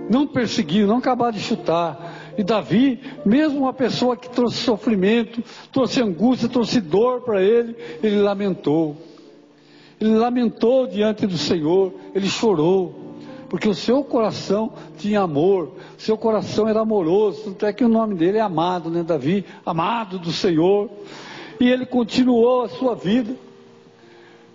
Não 0.10 0.26
perseguir, 0.26 0.88
não 0.88 1.00
acabar 1.00 1.34
de 1.34 1.40
chutar. 1.42 2.34
E 2.38 2.44
Davi, 2.44 3.02
mesmo 3.26 3.60
uma 3.60 3.74
pessoa 3.74 4.16
que 4.16 4.30
trouxe 4.30 4.58
sofrimento, 4.58 5.44
trouxe 5.70 6.02
angústia, 6.02 6.48
trouxe 6.48 6.80
dor 6.80 7.22
para 7.22 7.42
ele, 7.42 7.76
ele 8.02 8.22
lamentou. 8.22 8.96
Ele 10.00 10.16
lamentou 10.16 10.88
diante 10.88 11.28
do 11.28 11.38
Senhor, 11.38 11.94
ele 12.16 12.28
chorou, 12.28 13.07
porque 13.50 13.68
o 13.68 13.74
seu 13.74 14.04
coração 14.04 14.74
tinha 14.98 15.22
amor, 15.22 15.72
seu 15.98 16.18
coração 16.18 16.68
era 16.68 16.82
amoroso, 16.82 17.44
tanto 17.46 17.66
é 17.66 17.74
que 17.74 17.84
o 17.84 17.90
nome 17.90 18.16
dele 18.16 18.38
é 18.38 18.42
amado, 18.42 18.90
né, 18.90 19.04
Davi? 19.04 19.46
Amado 19.66 20.20
do 20.20 20.32
Senhor. 20.32 20.90
E 21.60 21.68
ele 21.68 21.86
continuou 21.86 22.64
a 22.64 22.70
sua 22.70 22.96
vida. 22.96 23.36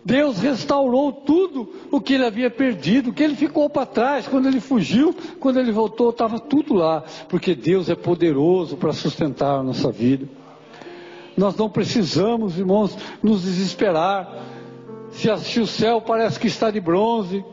Deus 0.04 0.38
restaurou 0.38 1.12
tudo 1.12 1.72
o 1.90 2.00
que 2.00 2.14
ele 2.14 2.26
havia 2.26 2.50
perdido, 2.50 3.10
o 3.10 3.12
que 3.12 3.22
ele 3.22 3.36
ficou 3.36 3.70
para 3.70 3.86
trás, 3.86 4.26
quando 4.26 4.48
ele 4.48 4.60
fugiu, 4.60 5.14
quando 5.38 5.60
ele 5.60 5.70
voltou, 5.70 6.10
estava 6.10 6.40
tudo 6.40 6.74
lá, 6.74 7.04
porque 7.28 7.54
Deus 7.54 7.88
é 7.88 7.94
poderoso 7.94 8.76
para 8.76 8.92
sustentar 8.92 9.60
a 9.60 9.62
nossa 9.62 9.92
vida. 9.92 10.28
Nós 11.36 11.56
não 11.56 11.70
precisamos, 11.70 12.58
irmãos, 12.58 12.96
nos 13.22 13.42
desesperar. 13.42 14.28
Se, 15.12 15.34
se 15.38 15.60
o 15.60 15.66
céu 15.66 16.00
parece 16.00 16.38
que 16.38 16.48
está 16.48 16.70
de 16.70 16.80
bronze, 16.80 17.44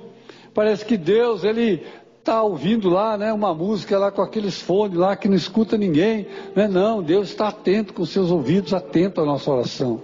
parece 0.60 0.84
que 0.84 0.98
Deus, 0.98 1.46
ele 1.46 1.86
está 2.20 2.44
ouvindo 2.44 2.90
lá, 2.90 3.18
né, 3.18 3.32
uma 3.32 3.54
música 3.54 3.98
lá 3.98 4.12
com 4.12 4.22
aqueles 4.22 4.62
fones 4.62 4.98
lá 4.98 5.16
que 5.16 5.30
não 5.30 5.38
escuta 5.38 5.78
ninguém, 5.78 6.28
né? 6.54 6.68
Não, 6.68 7.02
Deus 7.02 7.30
está 7.30 7.48
atento 7.48 7.94
com 7.94 8.06
seus 8.06 8.30
ouvidos, 8.30 8.74
atento 8.74 9.22
à 9.22 9.26
nossa 9.26 9.50
oração. 9.50 10.02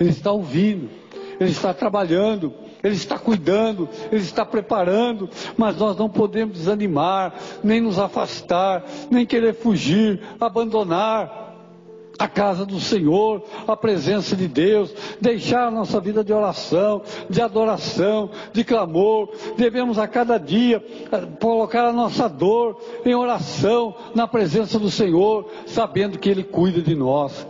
Ele 0.00 0.10
está 0.10 0.32
ouvindo. 0.32 0.90
Ele 1.38 1.50
está 1.50 1.72
trabalhando, 1.72 2.52
Ele 2.82 2.96
está 2.96 3.16
cuidando, 3.16 3.88
Ele 4.10 4.22
está 4.22 4.44
preparando, 4.44 5.30
mas 5.56 5.76
nós 5.76 5.96
não 5.96 6.08
podemos 6.08 6.58
desanimar, 6.58 7.34
nem 7.62 7.80
nos 7.80 7.96
afastar, 7.96 8.84
nem 9.08 9.24
querer 9.24 9.54
fugir, 9.54 10.20
abandonar 10.40 11.45
a 12.18 12.28
casa 12.28 12.64
do 12.64 12.80
Senhor, 12.80 13.42
a 13.66 13.76
presença 13.76 14.34
de 14.34 14.48
Deus, 14.48 14.94
deixar 15.20 15.66
a 15.66 15.70
nossa 15.70 16.00
vida 16.00 16.24
de 16.24 16.32
oração, 16.32 17.02
de 17.28 17.40
adoração, 17.40 18.30
de 18.52 18.64
clamor. 18.64 19.30
Devemos 19.56 19.98
a 19.98 20.08
cada 20.08 20.38
dia 20.38 20.82
eh, 21.12 21.26
colocar 21.40 21.86
a 21.86 21.92
nossa 21.92 22.28
dor 22.28 22.80
em 23.04 23.14
oração 23.14 23.94
na 24.14 24.26
presença 24.26 24.78
do 24.78 24.90
Senhor, 24.90 25.46
sabendo 25.66 26.18
que 26.18 26.28
Ele 26.28 26.44
cuida 26.44 26.80
de 26.80 26.94
nós 26.94 27.46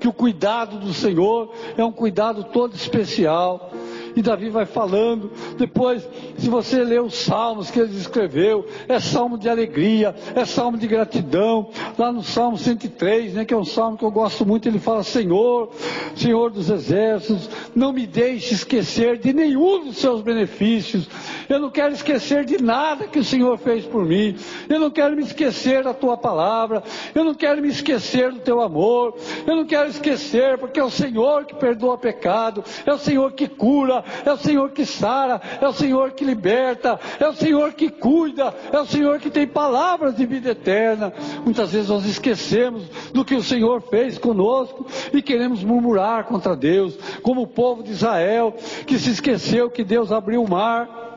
que 0.00 0.08
o 0.08 0.12
cuidado 0.14 0.78
do 0.78 0.94
Senhor 0.94 1.52
é 1.76 1.84
um 1.84 1.92
cuidado 1.92 2.44
todo 2.44 2.74
especial. 2.74 3.70
E 4.16 4.22
Davi 4.22 4.48
vai 4.48 4.64
falando, 4.64 5.30
depois, 5.56 6.08
se 6.40 6.48
você 6.48 6.82
ler 6.82 7.02
os 7.02 7.14
salmos 7.14 7.70
que 7.70 7.78
ele 7.78 7.96
escreveu, 7.96 8.66
é 8.88 8.98
salmo 8.98 9.36
de 9.36 9.48
alegria, 9.48 10.14
é 10.34 10.44
salmo 10.44 10.78
de 10.78 10.86
gratidão. 10.86 11.68
Lá 11.98 12.10
no 12.10 12.22
Salmo 12.22 12.56
103, 12.56 13.34
né, 13.34 13.44
que 13.44 13.52
é 13.52 13.56
um 13.56 13.64
salmo 13.64 13.98
que 13.98 14.04
eu 14.04 14.10
gosto 14.10 14.46
muito, 14.46 14.66
ele 14.66 14.78
fala: 14.78 15.02
Senhor, 15.02 15.70
Senhor 16.16 16.50
dos 16.50 16.70
exércitos, 16.70 17.50
não 17.74 17.92
me 17.92 18.06
deixe 18.06 18.54
esquecer 18.54 19.18
de 19.18 19.32
nenhum 19.32 19.84
dos 19.84 19.98
seus 19.98 20.22
benefícios. 20.22 21.08
Eu 21.48 21.58
não 21.58 21.70
quero 21.70 21.92
esquecer 21.92 22.44
de 22.44 22.62
nada 22.62 23.06
que 23.06 23.18
o 23.18 23.24
Senhor 23.24 23.58
fez 23.58 23.84
por 23.84 24.04
mim. 24.04 24.36
Eu 24.68 24.80
não 24.80 24.90
quero 24.90 25.16
me 25.16 25.22
esquecer 25.22 25.84
da 25.84 25.92
tua 25.92 26.16
palavra. 26.16 26.82
Eu 27.14 27.24
não 27.24 27.34
quero 27.34 27.60
me 27.60 27.68
esquecer 27.68 28.32
do 28.32 28.40
teu 28.40 28.60
amor. 28.60 29.14
Eu 29.46 29.56
não 29.56 29.66
quero 29.66 29.90
esquecer, 29.90 30.58
porque 30.58 30.80
é 30.80 30.84
o 30.84 30.90
Senhor 30.90 31.44
que 31.44 31.54
perdoa 31.54 31.98
pecado, 31.98 32.64
é 32.86 32.92
o 32.92 32.98
Senhor 32.98 33.32
que 33.32 33.48
cura, 33.48 34.02
é 34.24 34.32
o 34.32 34.36
Senhor 34.36 34.70
que 34.70 34.86
sara, 34.86 35.40
é 35.60 35.66
o 35.66 35.72
Senhor 35.72 36.12
que 36.12 36.24
liberta, 36.30 36.98
é 37.18 37.28
o 37.28 37.34
Senhor 37.34 37.72
que 37.72 37.90
cuida, 37.90 38.54
é 38.72 38.78
o 38.78 38.86
Senhor 38.86 39.18
que 39.18 39.30
tem 39.30 39.46
palavras 39.46 40.16
de 40.16 40.24
vida 40.24 40.50
eterna. 40.50 41.12
Muitas 41.44 41.72
vezes 41.72 41.88
nós 41.88 42.06
esquecemos 42.06 42.84
do 43.12 43.24
que 43.24 43.34
o 43.34 43.42
Senhor 43.42 43.82
fez 43.82 44.18
conosco 44.18 44.86
e 45.12 45.20
queremos 45.20 45.62
murmurar 45.62 46.24
contra 46.24 46.56
Deus, 46.56 46.96
como 47.22 47.42
o 47.42 47.46
povo 47.46 47.82
de 47.82 47.92
Israel 47.92 48.54
que 48.86 48.98
se 48.98 49.10
esqueceu 49.10 49.70
que 49.70 49.84
Deus 49.84 50.12
abriu 50.12 50.42
o 50.42 50.48
mar 50.48 51.08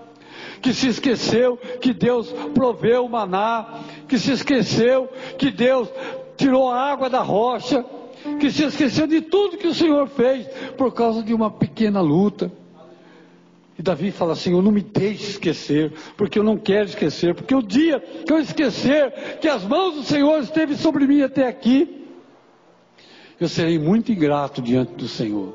que 0.62 0.74
se 0.74 0.88
esqueceu 0.88 1.58
que 1.58 1.94
Deus 1.94 2.32
proveu 2.54 3.06
o 3.06 3.10
maná, 3.10 3.82
que 4.08 4.18
se 4.18 4.32
esqueceu 4.32 5.10
que 5.38 5.52
Deus 5.52 5.90
tirou 6.38 6.72
a 6.72 6.90
água 6.90 7.10
da 7.10 7.22
rocha, 7.22 7.84
que 8.40 8.50
se 8.50 8.64
esqueceu 8.64 9.06
de 9.06 9.22
tudo 9.22 9.58
que 9.58 9.68
o 9.68 9.74
Senhor 9.74 10.08
fez 10.08 10.48
por 10.78 10.94
causa 10.94 11.22
de 11.22 11.34
uma 11.34 11.52
pequena 11.52 12.00
luta. 12.00 12.50
Davi 13.84 14.12
fala 14.12 14.32
assim: 14.32 14.54
Eu 14.54 14.62
não 14.62 14.72
me 14.72 14.82
deixe 14.82 15.32
esquecer, 15.32 15.92
porque 16.16 16.40
eu 16.40 16.44
não 16.44 16.58
quero 16.58 16.86
esquecer, 16.86 17.36
porque 17.36 17.54
o 17.54 17.62
dia 17.62 18.00
que 18.00 18.32
eu 18.32 18.40
esquecer 18.40 19.12
que 19.42 19.48
as 19.48 19.66
mãos 19.66 19.96
do 19.96 20.04
Senhor 20.04 20.40
esteve 20.40 20.78
sobre 20.78 21.06
mim 21.06 21.22
até 21.22 21.48
aqui, 21.48 22.08
eu 23.40 23.50
serei 23.50 23.78
muito 23.78 24.10
ingrato 24.12 24.62
diante 24.62 24.94
do 24.94 25.08
Senhor. 25.08 25.54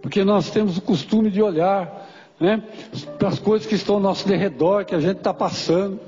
Porque 0.00 0.24
nós 0.24 0.50
temos 0.50 0.78
o 0.78 0.80
costume 0.80 1.30
de 1.30 1.42
olhar 1.42 2.08
né, 2.40 2.64
para 3.18 3.28
as 3.28 3.38
coisas 3.38 3.68
que 3.68 3.74
estão 3.74 3.96
ao 3.96 4.00
nosso 4.00 4.26
derredor, 4.26 4.86
que 4.86 4.94
a 4.94 5.00
gente 5.00 5.18
está 5.18 5.34
passando, 5.34 6.00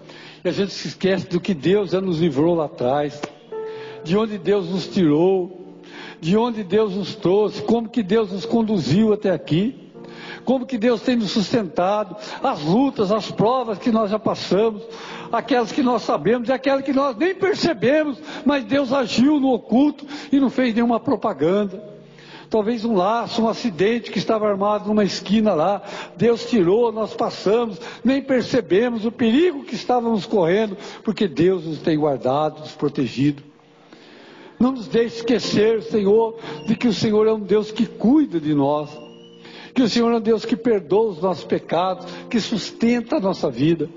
e 0.42 0.48
a 0.48 0.52
gente 0.52 0.72
se 0.72 0.88
esquece 0.88 1.28
do 1.28 1.38
que 1.38 1.52
Deus 1.52 1.90
já 1.90 2.00
nos 2.00 2.18
livrou 2.18 2.54
lá 2.54 2.64
atrás, 2.64 3.20
de 4.02 4.16
onde 4.16 4.38
Deus 4.38 4.70
nos 4.70 4.87
tirou, 4.87 5.82
de 6.18 6.35
onde 6.35 6.64
Deus 6.64 6.96
nos 6.96 7.14
trouxe, 7.14 7.61
como 7.61 7.90
que 7.90 8.02
Deus 8.02 8.32
nos 8.32 8.46
conduziu 8.46 9.12
até 9.12 9.30
aqui 9.30 9.82
como 10.44 10.66
que 10.66 10.78
Deus 10.78 11.00
tem 11.02 11.16
nos 11.16 11.31
sustentado, 11.31 12.16
as 12.42 12.62
lutas, 12.62 13.11
as 13.12 13.31
provas 13.31 13.78
que 13.78 13.90
nós 13.90 14.11
já 14.11 14.18
passamos, 14.18 14.83
aquelas 15.31 15.72
que 15.72 15.83
nós 15.83 16.02
sabemos 16.02 16.48
e 16.48 16.52
aquelas 16.52 16.85
que 16.85 16.92
nós 16.92 17.16
nem 17.16 17.35
percebemos, 17.35 18.18
mas 18.44 18.64
Deus 18.64 18.92
agiu 18.92 19.38
no 19.40 19.52
oculto 19.52 20.07
e 20.31 20.38
não 20.38 20.50
fez 20.50 20.74
nenhuma 20.74 21.00
propaganda 21.00 21.92
talvez 22.52 22.85
um 22.85 22.94
laço, 22.94 23.42
um 23.42 23.48
acidente 23.48 24.11
que 24.11 24.18
estava 24.18 24.46
armado 24.46 24.87
numa 24.87 25.02
esquina 25.02 25.55
lá. 25.55 25.81
Deus 26.18 26.44
tirou, 26.44 26.92
nós 26.92 27.14
passamos, 27.14 27.81
nem 28.05 28.20
percebemos 28.20 29.07
o 29.07 29.11
perigo 29.11 29.64
que 29.64 29.74
estávamos 29.74 30.26
correndo, 30.26 30.76
porque 31.02 31.26
Deus 31.26 31.64
nos 31.64 31.78
tem 31.78 31.98
guardado, 31.98 32.61
nos 32.61 32.72
protegido. 32.72 33.42
Não 34.61 34.70
nos 34.70 34.87
deixe 34.87 35.16
esquecer, 35.16 35.83
Senhor, 35.83 36.38
de 36.66 36.76
que 36.76 36.87
o 36.87 36.92
Senhor 36.92 37.26
é 37.26 37.33
um 37.33 37.40
Deus 37.40 37.72
que 37.72 37.87
cuida 37.87 38.38
de 38.38 38.55
nós, 38.55 38.90
que 39.74 39.82
o 39.82 39.88
Senhor 39.88 40.12
é 40.12 40.16
um 40.16 40.20
Deus 40.20 40.44
que 40.44 40.56
perdoa 40.56 41.11
os 41.11 41.22
nossos 41.22 41.44
pecados, 41.44 42.06
que 42.28 42.40
sustenta 42.40 43.16
a 43.16 43.20
nossa 43.20 43.50
vida. 43.50 43.88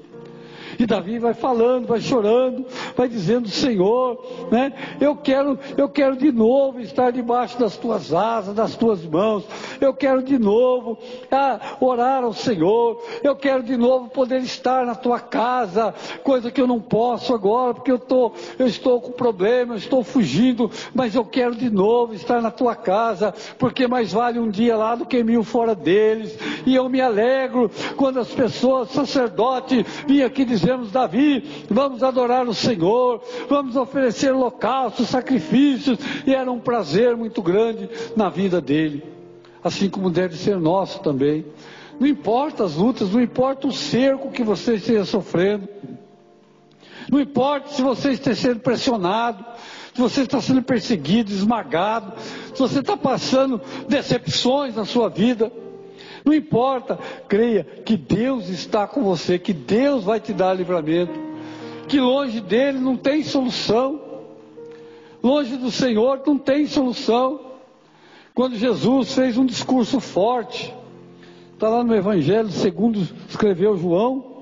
E 0.77 0.85
Davi 0.85 1.19
vai 1.19 1.33
falando, 1.33 1.88
vai 1.88 2.01
chorando, 2.01 2.65
vai 2.95 3.07
dizendo, 3.07 3.47
Senhor, 3.49 4.47
né? 4.51 4.73
Eu 4.99 5.15
quero, 5.15 5.57
eu 5.77 5.89
quero 5.89 6.15
de 6.15 6.31
novo 6.31 6.79
estar 6.79 7.11
debaixo 7.11 7.59
das 7.59 7.77
tuas 7.77 8.13
asas, 8.13 8.53
das 8.53 8.75
tuas 8.75 9.03
mãos. 9.05 9.45
Eu 9.79 9.93
quero 9.93 10.21
de 10.21 10.38
novo 10.38 10.97
ah, 11.31 11.59
orar 11.79 12.23
ao 12.23 12.33
Senhor. 12.33 13.01
Eu 13.23 13.35
quero 13.35 13.63
de 13.63 13.77
novo 13.77 14.09
poder 14.09 14.41
estar 14.41 14.85
na 14.85 14.95
tua 14.95 15.19
casa, 15.19 15.93
coisa 16.23 16.51
que 16.51 16.61
eu 16.61 16.67
não 16.67 16.79
posso 16.79 17.33
agora, 17.33 17.73
porque 17.73 17.91
eu, 17.91 17.99
tô, 17.99 18.31
eu 18.57 18.67
estou 18.67 18.99
com 19.01 19.11
problema, 19.11 19.73
eu 19.73 19.77
estou 19.77 20.03
fugindo, 20.03 20.69
mas 20.93 21.15
eu 21.15 21.25
quero 21.25 21.55
de 21.55 21.69
novo 21.69 22.13
estar 22.13 22.41
na 22.41 22.51
tua 22.51 22.75
casa, 22.75 23.33
porque 23.57 23.88
mais 23.88 24.11
vale 24.11 24.39
um 24.39 24.49
dia 24.49 24.75
lá 24.75 24.95
do 24.95 25.05
que 25.05 25.23
mil 25.23 25.43
fora 25.43 25.75
deles. 25.75 26.38
E 26.65 26.75
eu 26.75 26.89
me 26.89 27.01
alegro 27.01 27.69
quando 27.95 28.19
as 28.19 28.29
pessoas, 28.29 28.91
sacerdote, 28.91 29.85
vinham 30.07 30.27
aqui 30.27 30.45
dizer 30.45 30.64
dizemos, 30.65 30.91
Davi, 30.91 31.65
vamos 31.69 32.01
adorar 32.01 32.47
o 32.47 32.54
Senhor, 32.54 33.21
vamos 33.47 33.75
oferecer 33.75 34.34
holocaustos, 34.34 35.10
sacrifícios, 35.10 35.99
e 36.25 36.34
era 36.34 36.51
um 36.51 36.60
prazer 36.60 37.15
muito 37.15 37.39
grande 37.43 37.88
na 38.15 38.30
vida 38.30 38.60
dele, 38.60 39.04
assim 39.63 39.88
como 39.89 40.10
deve 40.10 40.36
ser 40.36 40.58
nosso 40.58 40.99
também. 41.01 41.45
Não 41.99 42.08
importa 42.08 42.63
as 42.63 42.75
lutas, 42.75 43.12
não 43.12 43.21
importa 43.21 43.67
o 43.67 43.71
cerco 43.71 44.32
que 44.32 44.43
você 44.43 44.75
esteja 44.75 45.06
sofrendo, 45.06 45.69
Não 47.12 47.19
importa 47.21 47.69
se 47.69 47.84
você 47.84 48.10
está 48.10 48.34
sendo 48.34 48.62
pressionado, 48.62 49.45
se 49.93 50.01
você 50.01 50.21
está 50.21 50.41
sendo 50.41 50.63
perseguido, 50.63 51.32
esmagado, 51.32 52.13
se 52.51 52.60
você 52.60 52.80
está 52.80 52.97
passando 52.97 53.62
decepções 53.88 54.75
na 54.75 54.86
sua 54.86 55.08
vida. 55.08 55.51
Não 56.25 56.33
importa, 56.33 56.97
creia 57.27 57.63
que 57.63 57.95
Deus 57.95 58.49
está 58.49 58.88
com 58.88 59.03
você, 59.03 59.38
que 59.38 59.53
Deus 59.53 60.03
vai 60.03 60.19
te 60.19 60.33
dar 60.33 60.53
livramento, 60.53 61.13
que 61.88 61.99
longe 61.99 62.41
dele 62.41 62.79
não 62.79 62.97
tem 62.97 63.23
solução, 63.23 64.01
longe 65.21 65.55
do 65.55 65.69
Senhor 65.69 66.21
não 66.25 66.35
tem 66.35 66.65
solução. 66.65 67.39
Quando 68.33 68.55
Jesus 68.55 69.13
fez 69.13 69.38
um 69.38 69.45
discurso 69.45 69.99
forte, 69.99 70.73
está 71.53 71.69
lá 71.69 71.83
no 71.83 71.95
Evangelho, 71.95 72.49
segundo 72.49 73.07
escreveu 73.29 73.77
João, 73.77 74.35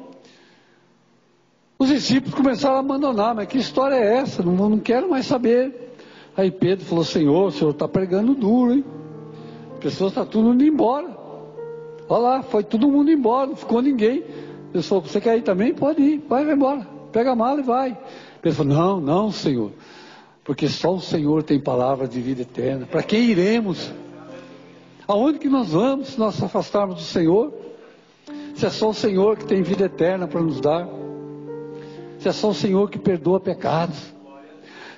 os 1.77 1.89
discípulos 1.89 2.33
começaram 2.33 2.77
a 2.77 2.79
abandonar, 2.79 3.35
mas 3.35 3.49
que 3.49 3.57
história 3.57 3.95
é 3.95 4.15
essa? 4.19 4.41
Não, 4.41 4.69
não 4.69 4.79
quero 4.79 5.09
mais 5.09 5.25
saber. 5.25 5.95
Aí 6.35 6.49
Pedro 6.49 6.85
falou: 6.85 7.03
Senhor, 7.03 7.47
o 7.47 7.51
senhor 7.51 7.71
está 7.71 7.89
pregando 7.89 8.33
duro, 8.33 8.71
hein? 8.71 8.85
As 9.73 9.79
pessoas 9.79 10.11
estão 10.11 10.23
tá 10.23 10.31
tudo 10.31 10.53
indo 10.53 10.63
embora. 10.63 11.12
Olha 12.09 12.21
lá, 12.21 12.43
foi 12.43 12.63
todo 12.63 12.87
mundo 12.87 13.11
embora, 13.11 13.47
não 13.47 13.55
ficou 13.55 13.81
ninguém. 13.81 14.23
Eu 14.73 14.83
falou: 14.83 15.03
Você 15.03 15.21
quer 15.21 15.37
ir 15.37 15.41
também? 15.41 15.73
Pode 15.73 16.01
ir, 16.01 16.23
vai, 16.27 16.43
vai 16.43 16.55
embora. 16.55 16.87
Pega 17.11 17.31
a 17.31 17.35
mala 17.35 17.59
e 17.59 17.63
vai. 17.63 17.97
Pedro 18.41 18.57
falou: 18.57 18.73
Não, 18.73 18.99
não, 18.99 19.31
Senhor. 19.31 19.71
Porque 20.43 20.67
só 20.67 20.93
o 20.93 20.99
Senhor 20.99 21.43
tem 21.43 21.59
palavra 21.59 22.07
de 22.07 22.19
vida 22.19 22.41
eterna. 22.41 22.85
Para 22.85 23.01
quem 23.03 23.23
iremos? 23.29 23.91
Aonde 25.07 25.39
que 25.39 25.47
nós 25.47 25.69
vamos 25.69 26.09
se 26.09 26.19
nós 26.19 26.41
afastarmos 26.41 26.95
do 26.95 27.01
Senhor? 27.01 27.53
Se 28.55 28.65
é 28.65 28.69
só 28.69 28.89
o 28.89 28.93
Senhor 28.93 29.37
que 29.37 29.45
tem 29.45 29.61
vida 29.61 29.85
eterna 29.85 30.27
para 30.27 30.41
nos 30.41 30.59
dar. 30.59 30.87
Se 32.19 32.27
é 32.27 32.31
só 32.31 32.49
o 32.49 32.53
Senhor 32.53 32.89
que 32.89 32.99
perdoa 32.99 33.39
pecados. 33.39 34.13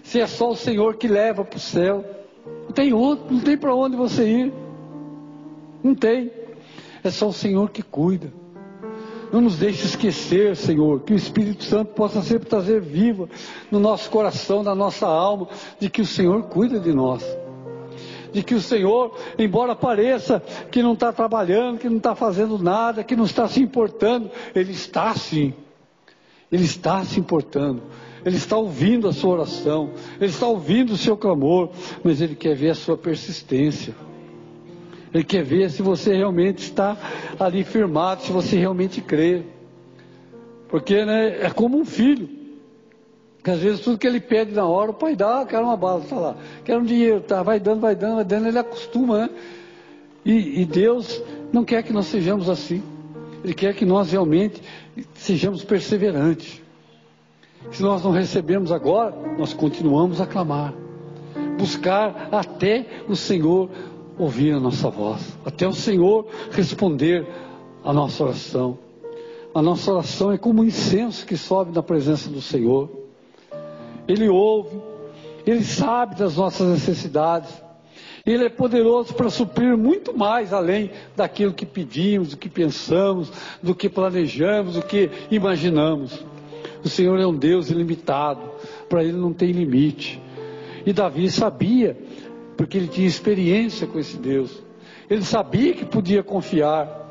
Se 0.03 0.19
é 0.19 0.27
só 0.27 0.51
o 0.51 0.55
Senhor 0.55 0.95
que 0.95 1.07
leva 1.07 1.43
para 1.43 1.57
o 1.57 1.59
céu. 1.59 2.03
Não 2.65 2.71
tem 2.71 2.93
outro, 2.93 3.33
não 3.33 3.41
tem 3.41 3.57
para 3.57 3.73
onde 3.73 3.95
você 3.95 4.27
ir. 4.27 4.53
Não 5.83 5.93
tem. 5.93 6.31
É 7.05 7.11
só 7.11 7.27
o 7.27 7.33
Senhor 7.33 7.69
que 7.69 7.83
cuida. 7.83 8.33
Não 9.31 9.39
nos 9.39 9.57
deixe 9.57 9.85
esquecer, 9.85 10.55
Senhor, 10.55 11.01
que 11.01 11.13
o 11.13 11.15
Espírito 11.15 11.63
Santo 11.63 11.93
possa 11.93 12.19
sempre 12.23 12.49
trazer 12.49 12.81
viva 12.81 13.29
no 13.69 13.79
nosso 13.79 14.09
coração, 14.09 14.63
na 14.63 14.73
nossa 14.73 15.05
alma, 15.05 15.47
de 15.79 15.87
que 15.87 16.01
o 16.01 16.05
Senhor 16.05 16.41
cuida 16.45 16.79
de 16.79 16.91
nós. 16.91 17.23
De 18.33 18.41
que 18.41 18.55
o 18.55 18.61
Senhor, 18.61 19.15
embora 19.37 19.75
pareça 19.75 20.41
que 20.71 20.81
não 20.81 20.93
está 20.93 21.13
trabalhando, 21.13 21.77
que 21.77 21.87
não 21.87 21.97
está 21.97 22.15
fazendo 22.15 22.57
nada, 22.57 23.03
que 23.03 23.15
não 23.15 23.25
está 23.25 23.47
se 23.47 23.61
importando, 23.61 24.31
Ele 24.55 24.71
está 24.71 25.13
sim. 25.13 25.53
Ele 26.51 26.63
está 26.63 27.03
se 27.05 27.19
importando, 27.19 27.83
Ele 28.25 28.37
está 28.37 28.57
ouvindo 28.57 29.07
a 29.07 29.13
sua 29.13 29.33
oração, 29.35 29.91
Ele 30.19 30.31
está 30.31 30.47
ouvindo 30.47 30.93
o 30.93 30.97
seu 30.97 31.15
clamor, 31.15 31.69
mas 32.03 32.19
Ele 32.19 32.35
quer 32.35 32.55
ver 32.55 32.71
a 32.71 32.75
sua 32.75 32.97
persistência. 32.97 33.93
Ele 35.15 35.23
quer 35.23 35.45
ver 35.45 35.71
se 35.71 35.82
você 35.82 36.13
realmente 36.13 36.58
está 36.58 36.97
ali 37.39 37.63
firmado, 37.63 38.21
se 38.21 38.34
você 38.34 38.58
realmente 38.58 38.99
crê. 38.99 39.43
Porque 40.67 41.06
né, 41.06 41.45
é 41.45 41.49
como 41.49 41.80
um 41.80 41.86
filho. 41.86 42.28
Que 43.41 43.49
às 43.49 43.60
vezes 43.60 43.80
tudo 43.80 43.97
que 43.97 44.06
ele 44.06 44.19
pede 44.19 44.51
na 44.51 44.65
hora, 44.65 44.91
o 44.91 44.93
pai 44.93 45.15
dá, 45.15 45.39
ah, 45.39 45.45
quero 45.45 45.63
uma 45.63 45.78
bala, 45.78 46.01
tá 46.01 46.15
lá, 46.17 46.36
quero 46.65 46.82
um 46.82 46.84
dinheiro, 46.84 47.21
tá, 47.21 47.41
vai 47.43 47.62
dando, 47.62 47.80
vai 47.80 47.95
dando, 47.95 48.15
vai 48.15 48.25
dando, 48.25 48.47
ele 48.47 48.60
acostuma, 48.60 49.19
né? 49.19 49.30
E, 50.25 50.62
e 50.62 50.65
Deus 50.65 51.23
não 51.54 51.63
quer 51.63 51.82
que 51.82 51.93
nós 51.93 52.08
sejamos 52.08 52.49
assim. 52.49 52.84
Ele 53.41 53.54
quer 53.54 53.73
que 53.73 53.86
nós 53.86 54.12
realmente 54.12 54.62
sejamos 55.13 55.63
perseverantes. 55.63 56.62
Se 57.71 57.82
nós 57.82 58.04
não 58.04 58.12
recebemos 58.12 58.69
agora, 58.69 59.15
nós 59.38 59.54
continuamos 59.54 60.19
a 60.19 60.28
clamar, 60.28 60.73
buscar 61.58 62.28
até 62.34 62.86
o 63.08 63.15
Senhor 63.15 63.69
ouvir 64.17 64.54
a 64.54 64.60
nossa 64.60 64.89
voz, 64.89 65.38
até 65.45 65.67
o 65.67 65.73
Senhor 65.73 66.28
responder 66.51 67.28
a 67.84 67.93
nossa 67.93 68.23
oração. 68.23 68.78
A 69.54 69.62
nossa 69.62 69.91
oração 69.91 70.32
é 70.32 70.38
como 70.38 70.62
um 70.62 70.65
incenso 70.65 71.25
que 71.25 71.38
sobe 71.38 71.71
na 71.73 71.82
presença 71.82 72.30
do 72.30 72.41
Senhor. 72.41 72.89
Ele 74.08 74.28
ouve, 74.28 74.78
ele 75.45 75.63
sabe 75.63 76.15
das 76.15 76.36
nossas 76.36 76.67
necessidades, 76.67 77.63
ele 78.25 78.45
é 78.45 78.49
poderoso 78.49 79.13
para 79.13 79.30
suprir 79.30 79.78
muito 79.78 80.17
mais 80.17 80.51
além 80.51 80.89
daquilo 81.15 81.54
que 81.54 81.65
pedimos, 81.65 82.30
do 82.30 82.38
que 82.38 82.49
pensamos, 82.49 83.32
do 83.62 83.75
que 83.75 83.88
planejamos, 83.88 84.73
do 84.73 84.82
que 84.82 85.12
imaginamos. 85.30 86.25
O 86.84 86.89
Senhor 86.89 87.19
é 87.19 87.28
um 87.28 87.36
Deus 87.36 87.69
ilimitado, 87.69 88.41
para 88.89 89.04
Ele 89.04 89.17
não 89.17 89.32
tem 89.32 89.51
limite. 89.51 90.19
E 90.86 90.91
Davi 90.91 91.30
sabia, 91.30 91.95
porque 92.55 92.77
ele 92.77 92.87
tinha 92.87 93.07
experiência 93.07 93.87
com 93.87 93.99
esse 93.99 94.17
Deus. 94.17 94.63
Ele 95.09 95.23
sabia 95.23 95.73
que 95.73 95.85
podia 95.85 96.23
confiar. 96.23 97.03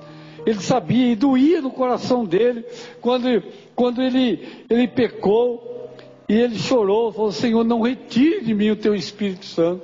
Ele 0.44 0.60
sabia 0.60 1.12
e 1.12 1.16
doía 1.16 1.62
no 1.62 1.70
coração 1.70 2.24
dele 2.24 2.64
quando, 3.00 3.42
quando 3.74 4.02
ele, 4.02 4.46
ele 4.68 4.86
pecou 4.88 5.90
e 6.28 6.34
ele 6.34 6.58
chorou, 6.58 7.12
falou: 7.12 7.32
Senhor, 7.32 7.64
não 7.64 7.80
retire 7.80 8.44
de 8.44 8.54
mim 8.54 8.70
o 8.70 8.76
teu 8.76 8.94
Espírito 8.94 9.46
Santo. 9.46 9.82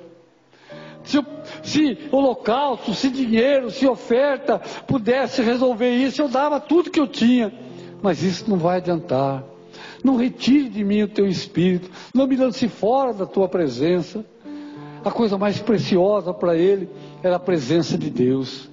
Se, 1.02 1.18
se 1.62 1.98
holocausto, 2.12 2.92
se 2.92 3.08
dinheiro, 3.08 3.70
se 3.70 3.86
oferta 3.86 4.58
pudesse 4.86 5.40
resolver 5.42 5.90
isso, 5.90 6.20
eu 6.20 6.28
dava 6.28 6.60
tudo 6.60 6.90
que 6.90 7.00
eu 7.00 7.06
tinha. 7.06 7.52
Mas 8.02 8.22
isso 8.22 8.48
não 8.48 8.58
vai 8.58 8.78
adiantar. 8.78 9.44
Não 10.02 10.16
retire 10.16 10.68
de 10.68 10.84
mim 10.84 11.02
o 11.02 11.08
teu 11.08 11.26
espírito. 11.26 11.90
Não 12.14 12.26
me 12.26 12.36
lance 12.36 12.68
fora 12.68 13.12
da 13.12 13.26
tua 13.26 13.48
presença. 13.48 14.24
A 15.04 15.10
coisa 15.10 15.38
mais 15.38 15.58
preciosa 15.58 16.34
para 16.34 16.56
ele 16.56 16.88
era 17.22 17.36
a 17.36 17.40
presença 17.40 17.96
de 17.96 18.10
Deus. 18.10 18.68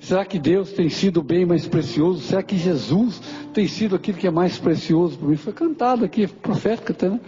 Será 0.00 0.24
que 0.24 0.38
Deus 0.38 0.72
tem 0.72 0.90
sido 0.90 1.22
bem 1.22 1.46
mais 1.46 1.66
precioso? 1.66 2.20
Será 2.20 2.42
que 2.42 2.56
Jesus 2.58 3.20
tem 3.54 3.66
sido 3.66 3.96
aquilo 3.96 4.18
que 4.18 4.26
é 4.26 4.30
mais 4.30 4.58
precioso 4.58 5.18
para 5.18 5.28
mim? 5.28 5.36
Foi 5.36 5.52
cantado 5.52 6.04
aqui, 6.04 6.26
profética, 6.26 6.92
até, 6.92 7.08
né? 7.08 7.20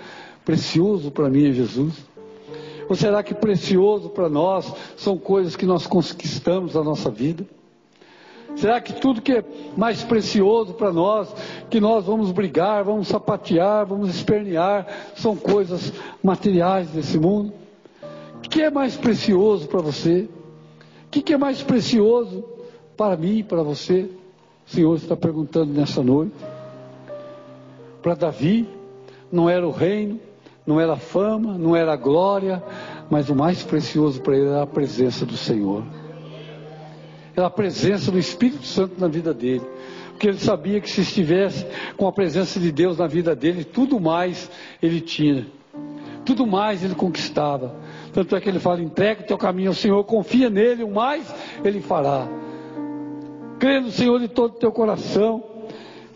Precioso 0.44 1.10
para 1.10 1.28
mim 1.28 1.48
é 1.48 1.52
Jesus. 1.52 1.94
Ou 2.88 2.94
será 2.94 3.22
que 3.22 3.34
precioso 3.34 4.10
para 4.10 4.28
nós 4.28 4.72
são 4.96 5.18
coisas 5.18 5.56
que 5.56 5.66
nós 5.66 5.86
conquistamos 5.86 6.74
na 6.74 6.82
nossa 6.82 7.10
vida? 7.10 7.46
Será 8.56 8.80
que 8.80 8.92
tudo 8.92 9.22
que 9.22 9.32
é 9.32 9.44
mais 9.76 10.02
precioso 10.02 10.74
para 10.74 10.92
nós, 10.92 11.34
que 11.70 11.80
nós 11.80 12.06
vamos 12.06 12.32
brigar, 12.32 12.84
vamos 12.84 13.08
sapatear, 13.08 13.86
vamos 13.86 14.08
espernear, 14.10 14.86
são 15.16 15.36
coisas 15.36 15.92
materiais 16.22 16.88
desse 16.90 17.18
mundo? 17.18 17.52
O 18.44 18.48
que 18.48 18.62
é 18.62 18.70
mais 18.70 18.96
precioso 18.96 19.68
para 19.68 19.80
você? 19.80 20.28
O 21.06 21.10
que 21.10 21.32
é 21.32 21.36
mais 21.36 21.62
precioso 21.62 22.44
para 22.96 23.16
mim 23.16 23.38
e 23.38 23.42
para 23.42 23.62
você? 23.62 24.08
O 24.66 24.70
Senhor 24.70 24.96
está 24.96 25.16
perguntando 25.16 25.72
nessa 25.72 26.02
noite. 26.02 26.34
Para 28.02 28.14
Davi, 28.14 28.68
não 29.30 29.48
era 29.48 29.66
o 29.66 29.70
reino, 29.70 30.20
não 30.66 30.80
era 30.80 30.92
a 30.92 30.98
fama, 30.98 31.56
não 31.56 31.74
era 31.74 31.92
a 31.94 31.96
glória, 31.96 32.62
mas 33.10 33.28
o 33.30 33.34
mais 33.34 33.62
precioso 33.62 34.20
para 34.20 34.36
ele 34.36 34.48
era 34.48 34.62
a 34.62 34.66
presença 34.66 35.24
do 35.24 35.36
Senhor. 35.36 35.82
Era 37.34 37.46
a 37.46 37.50
presença 37.50 38.10
do 38.10 38.18
Espírito 38.18 38.66
Santo 38.66 39.00
na 39.00 39.08
vida 39.08 39.32
dele. 39.32 39.64
Porque 40.10 40.28
ele 40.28 40.38
sabia 40.38 40.80
que 40.80 40.90
se 40.90 41.00
estivesse 41.00 41.64
com 41.96 42.06
a 42.06 42.12
presença 42.12 42.58
de 42.58 42.70
Deus 42.70 42.98
na 42.98 43.06
vida 43.06 43.34
dele, 43.34 43.64
tudo 43.64 43.98
mais 43.98 44.50
ele 44.82 45.00
tinha. 45.00 45.46
Tudo 46.24 46.46
mais 46.46 46.84
ele 46.84 46.94
conquistava. 46.94 47.74
Tanto 48.12 48.36
é 48.36 48.40
que 48.40 48.48
ele 48.48 48.58
fala: 48.58 48.82
entrega 48.82 49.22
o 49.22 49.26
teu 49.26 49.38
caminho 49.38 49.70
ao 49.70 49.74
Senhor, 49.74 50.02
confia 50.04 50.50
nele, 50.50 50.84
o 50.84 50.90
mais 50.90 51.32
ele 51.64 51.80
fará. 51.80 52.26
Crê 53.58 53.80
no 53.80 53.90
Senhor 53.90 54.20
de 54.20 54.28
todo 54.28 54.52
o 54.52 54.58
teu 54.58 54.70
coração 54.70 55.42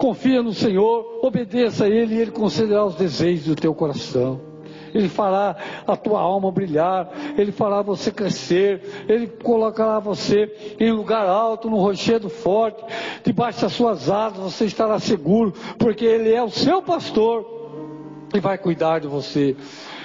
Confia 0.02 0.42
no 0.42 0.52
Senhor, 0.52 1.20
obedeça 1.22 1.84
a 1.84 1.88
Ele 1.88 2.16
e 2.16 2.18
Ele 2.18 2.32
concederá 2.32 2.84
os 2.84 2.96
desejos 2.96 3.46
do 3.46 3.54
teu 3.54 3.72
coração. 3.72 4.40
Ele 4.92 5.08
fará 5.08 5.56
a 5.86 5.96
tua 5.96 6.20
alma 6.20 6.50
brilhar, 6.50 7.08
Ele 7.38 7.52
fará 7.52 7.82
você 7.82 8.10
crescer, 8.10 8.82
Ele 9.08 9.28
colocará 9.28 10.00
você 10.00 10.74
em 10.80 10.90
lugar 10.90 11.28
alto, 11.28 11.70
no 11.70 11.76
rochedo 11.76 12.28
forte, 12.28 12.84
debaixo 13.22 13.62
das 13.62 13.74
suas 13.74 14.10
asas 14.10 14.38
você 14.40 14.64
estará 14.64 14.98
seguro, 14.98 15.52
porque 15.78 16.04
Ele 16.04 16.34
é 16.34 16.42
o 16.42 16.50
seu 16.50 16.82
pastor 16.82 17.46
e 18.34 18.40
vai 18.40 18.58
cuidar 18.58 18.98
de 18.98 19.06
você. 19.06 19.56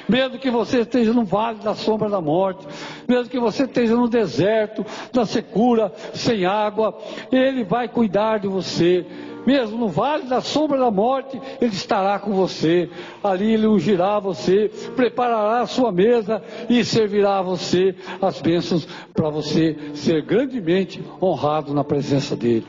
Mesmo 0.08 0.40
que 0.40 0.50
você 0.50 0.82
esteja 0.82 1.14
no 1.14 1.26
vale 1.26 1.60
da 1.60 1.76
sombra 1.76 2.10
da 2.10 2.22
morte, 2.22 2.66
mesmo 3.08 3.30
que 3.30 3.40
você 3.40 3.64
esteja 3.64 3.96
no 3.96 4.08
deserto, 4.08 4.86
na 5.14 5.26
secura, 5.26 5.92
sem 6.14 6.46
água, 6.46 6.98
Ele 7.32 7.64
vai 7.64 7.88
cuidar 7.88 8.40
de 8.40 8.48
você 8.48 9.06
mesmo 9.48 9.78
no 9.78 9.88
vale 9.88 10.26
da 10.26 10.42
sombra 10.42 10.78
da 10.78 10.92
morte, 10.92 11.40
Ele 11.62 11.72
estará 11.72 12.20
com 12.20 12.34
você. 12.34 12.90
Ali 13.24 13.54
Ele 13.54 13.66
ungirá 13.66 14.20
você, 14.20 14.70
preparará 14.94 15.62
a 15.62 15.66
sua 15.66 15.90
mesa 15.90 16.44
e 16.70 16.84
servirá 16.84 17.40
a 17.40 17.42
você 17.42 17.96
as 18.22 18.42
bênçãos 18.42 18.86
para 19.14 19.30
você 19.30 19.78
ser 19.94 20.22
grandemente 20.24 21.02
honrado 21.22 21.74
na 21.74 21.82
presença 21.82 22.36
dEle. 22.36 22.68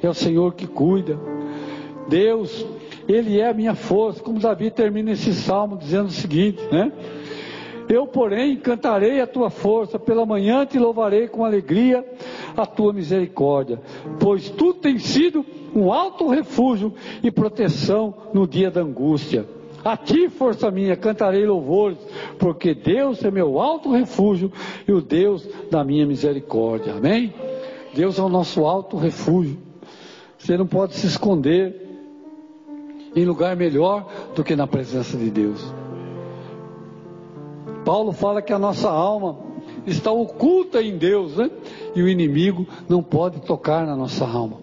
É 0.00 0.08
o 0.08 0.14
Senhor 0.14 0.54
que 0.54 0.68
cuida. 0.68 1.18
Deus, 2.08 2.64
Ele 3.08 3.40
é 3.40 3.48
a 3.48 3.54
minha 3.54 3.74
força, 3.74 4.22
como 4.22 4.38
Davi 4.38 4.70
termina 4.70 5.12
esse 5.12 5.32
salmo 5.32 5.78
dizendo 5.78 6.08
o 6.08 6.12
seguinte, 6.12 6.62
né? 6.70 6.92
Eu, 7.88 8.06
porém, 8.06 8.54
cantarei 8.56 9.18
a 9.18 9.26
tua 9.26 9.48
força, 9.48 9.98
pela 9.98 10.26
manhã 10.26 10.66
te 10.66 10.78
louvarei 10.78 11.26
com 11.26 11.42
alegria 11.42 12.04
a 12.54 12.66
tua 12.66 12.92
misericórdia, 12.92 13.80
pois 14.20 14.50
tu 14.50 14.74
tens 14.74 15.04
sido 15.04 15.44
um 15.74 15.90
alto 15.90 16.28
refúgio 16.28 16.92
e 17.22 17.30
proteção 17.30 18.12
no 18.34 18.46
dia 18.46 18.70
da 18.70 18.82
angústia. 18.82 19.46
A 19.82 19.96
ti, 19.96 20.28
força 20.28 20.70
minha, 20.70 20.96
cantarei 20.96 21.46
louvores, 21.46 21.96
porque 22.38 22.74
Deus 22.74 23.24
é 23.24 23.30
meu 23.30 23.58
alto 23.58 23.90
refúgio 23.90 24.52
e 24.86 24.92
o 24.92 25.00
Deus 25.00 25.48
da 25.70 25.82
minha 25.82 26.04
misericórdia. 26.04 26.92
Amém? 26.92 27.32
Deus 27.94 28.18
é 28.18 28.22
o 28.22 28.28
nosso 28.28 28.66
alto 28.66 28.98
refúgio. 28.98 29.56
Você 30.36 30.58
não 30.58 30.66
pode 30.66 30.94
se 30.94 31.06
esconder 31.06 31.87
em 33.18 33.24
lugar 33.24 33.56
melhor 33.56 34.06
do 34.34 34.44
que 34.44 34.54
na 34.54 34.66
presença 34.66 35.16
de 35.16 35.30
Deus. 35.30 35.74
Paulo 37.84 38.12
fala 38.12 38.42
que 38.42 38.52
a 38.52 38.58
nossa 38.58 38.90
alma 38.90 39.38
está 39.86 40.10
oculta 40.10 40.82
em 40.82 40.96
Deus, 40.96 41.36
né? 41.36 41.50
E 41.94 42.02
o 42.02 42.08
inimigo 42.08 42.66
não 42.88 43.02
pode 43.02 43.40
tocar 43.40 43.86
na 43.86 43.96
nossa 43.96 44.26
alma. 44.26 44.58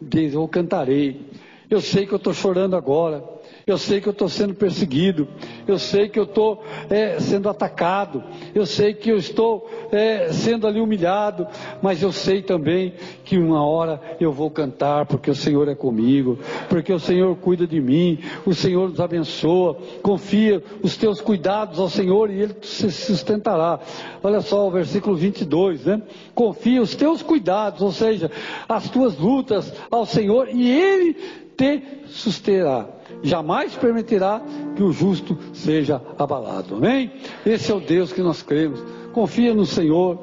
Diz, 0.00 0.34
eu 0.34 0.46
cantarei. 0.46 1.26
Eu 1.70 1.80
sei 1.80 2.06
que 2.06 2.12
eu 2.12 2.18
estou 2.18 2.34
chorando 2.34 2.76
agora. 2.76 3.24
Eu 3.66 3.78
sei 3.78 4.00
que 4.00 4.08
eu 4.08 4.12
estou 4.12 4.28
sendo 4.28 4.54
perseguido, 4.54 5.28
eu 5.66 5.78
sei 5.78 6.08
que 6.08 6.18
eu 6.18 6.24
estou 6.24 6.64
é, 6.90 7.20
sendo 7.20 7.48
atacado, 7.48 8.22
eu 8.54 8.66
sei 8.66 8.92
que 8.92 9.10
eu 9.10 9.16
estou 9.16 9.68
é, 9.92 10.32
sendo 10.32 10.66
ali 10.66 10.80
humilhado, 10.80 11.46
mas 11.80 12.02
eu 12.02 12.10
sei 12.10 12.42
também 12.42 12.94
que 13.24 13.38
uma 13.38 13.64
hora 13.64 14.00
eu 14.20 14.32
vou 14.32 14.50
cantar, 14.50 15.06
porque 15.06 15.30
o 15.30 15.34
Senhor 15.34 15.68
é 15.68 15.74
comigo, 15.74 16.38
porque 16.68 16.92
o 16.92 16.98
Senhor 16.98 17.36
cuida 17.36 17.66
de 17.66 17.80
mim, 17.80 18.18
o 18.44 18.54
Senhor 18.54 18.88
nos 18.88 19.00
abençoa, 19.00 19.76
confia 20.02 20.62
os 20.82 20.96
teus 20.96 21.20
cuidados 21.20 21.78
ao 21.78 21.88
Senhor 21.88 22.30
e 22.30 22.40
Ele 22.42 22.56
se 22.62 22.90
sustentará. 22.90 23.80
Olha 24.22 24.40
só 24.40 24.66
o 24.66 24.70
versículo 24.70 25.16
22, 25.16 25.84
né? 25.84 26.02
Confia 26.34 26.82
os 26.82 26.94
teus 26.94 27.22
cuidados, 27.22 27.80
ou 27.80 27.92
seja, 27.92 28.30
as 28.68 28.90
tuas 28.90 29.16
lutas 29.16 29.72
ao 29.90 30.04
Senhor 30.04 30.48
e 30.48 30.70
Ele 30.70 31.41
te 31.56 31.82
susterá 32.06 32.88
jamais 33.22 33.74
permitirá 33.74 34.40
que 34.74 34.82
o 34.82 34.92
justo 34.92 35.38
seja 35.52 36.00
abalado. 36.18 36.76
Amém? 36.76 37.12
Esse 37.46 37.70
é 37.70 37.74
o 37.74 37.80
Deus 37.80 38.12
que 38.12 38.20
nós 38.20 38.42
cremos. 38.42 38.82
Confia 39.12 39.54
no 39.54 39.64
Senhor 39.64 40.18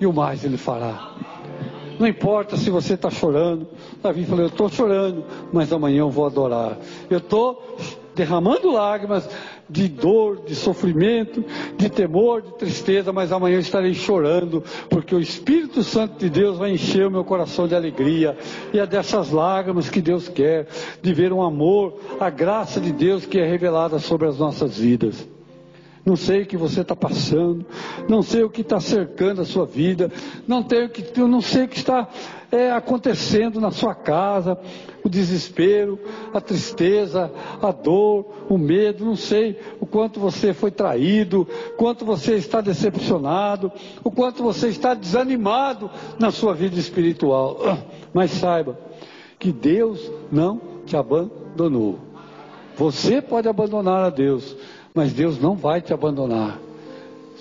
e 0.00 0.06
o 0.06 0.12
mais 0.12 0.44
Ele 0.44 0.56
fará. 0.56 1.14
Não 1.98 2.06
importa 2.06 2.56
se 2.56 2.70
você 2.70 2.94
está 2.94 3.10
chorando. 3.10 3.66
Davi 4.02 4.24
falou: 4.24 4.42
Eu 4.42 4.48
estou 4.48 4.68
chorando, 4.68 5.24
mas 5.52 5.72
amanhã 5.72 6.00
eu 6.00 6.10
vou 6.10 6.26
adorar. 6.26 6.78
Eu 7.08 7.18
estou 7.18 7.76
derramando 8.14 8.70
lágrimas 8.70 9.28
de 9.68 9.88
dor, 9.88 10.42
de 10.46 10.54
sofrimento, 10.54 11.44
de 11.76 11.88
temor, 11.88 12.42
de 12.42 12.52
tristeza, 12.54 13.12
mas 13.12 13.32
amanhã 13.32 13.56
eu 13.56 13.60
estarei 13.60 13.94
chorando, 13.94 14.62
porque 14.88 15.14
o 15.14 15.20
Espírito 15.20 15.82
Santo 15.82 16.18
de 16.18 16.30
Deus 16.30 16.58
vai 16.58 16.70
encher 16.70 17.06
o 17.06 17.10
meu 17.10 17.24
coração 17.24 17.66
de 17.66 17.74
alegria, 17.74 18.36
e 18.72 18.78
é 18.78 18.86
dessas 18.86 19.30
lágrimas 19.30 19.90
que 19.90 20.00
Deus 20.00 20.28
quer, 20.28 20.68
de 21.02 21.12
ver 21.12 21.32
um 21.32 21.42
amor, 21.42 21.98
a 22.20 22.30
graça 22.30 22.80
de 22.80 22.92
Deus 22.92 23.26
que 23.26 23.38
é 23.38 23.46
revelada 23.46 23.98
sobre 23.98 24.26
as 24.26 24.38
nossas 24.38 24.78
vidas 24.78 25.35
não 26.06 26.14
sei 26.14 26.42
o 26.42 26.46
que 26.46 26.56
você 26.56 26.82
está 26.82 26.94
passando, 26.94 27.66
não 28.08 28.22
sei 28.22 28.44
o 28.44 28.48
que 28.48 28.60
está 28.60 28.78
cercando 28.78 29.42
a 29.42 29.44
sua 29.44 29.66
vida, 29.66 30.10
não, 30.46 30.62
tenho 30.62 30.88
que, 30.88 31.04
eu 31.20 31.26
não 31.26 31.40
sei 31.40 31.64
o 31.64 31.68
que 31.68 31.78
está 31.78 32.08
é, 32.52 32.70
acontecendo 32.70 33.60
na 33.60 33.72
sua 33.72 33.92
casa, 33.92 34.56
o 35.02 35.08
desespero, 35.08 35.98
a 36.32 36.40
tristeza, 36.40 37.32
a 37.60 37.72
dor, 37.72 38.24
o 38.48 38.56
medo, 38.56 39.04
não 39.04 39.16
sei 39.16 39.58
o 39.80 39.86
quanto 39.86 40.20
você 40.20 40.54
foi 40.54 40.70
traído, 40.70 41.46
quanto 41.76 42.04
você 42.04 42.36
está 42.36 42.60
decepcionado, 42.60 43.72
o 44.04 44.10
quanto 44.10 44.44
você 44.44 44.68
está 44.68 44.94
desanimado 44.94 45.90
na 46.20 46.30
sua 46.30 46.54
vida 46.54 46.78
espiritual. 46.78 47.58
Mas 48.14 48.30
saiba 48.30 48.78
que 49.40 49.50
Deus 49.50 50.10
não 50.30 50.60
te 50.86 50.96
abandonou. 50.96 51.98
Você 52.76 53.22
pode 53.22 53.48
abandonar 53.48 54.04
a 54.04 54.10
Deus, 54.10 54.54
mas 54.96 55.12
Deus 55.12 55.38
não 55.38 55.54
vai 55.54 55.82
te 55.82 55.92
abandonar. 55.92 56.58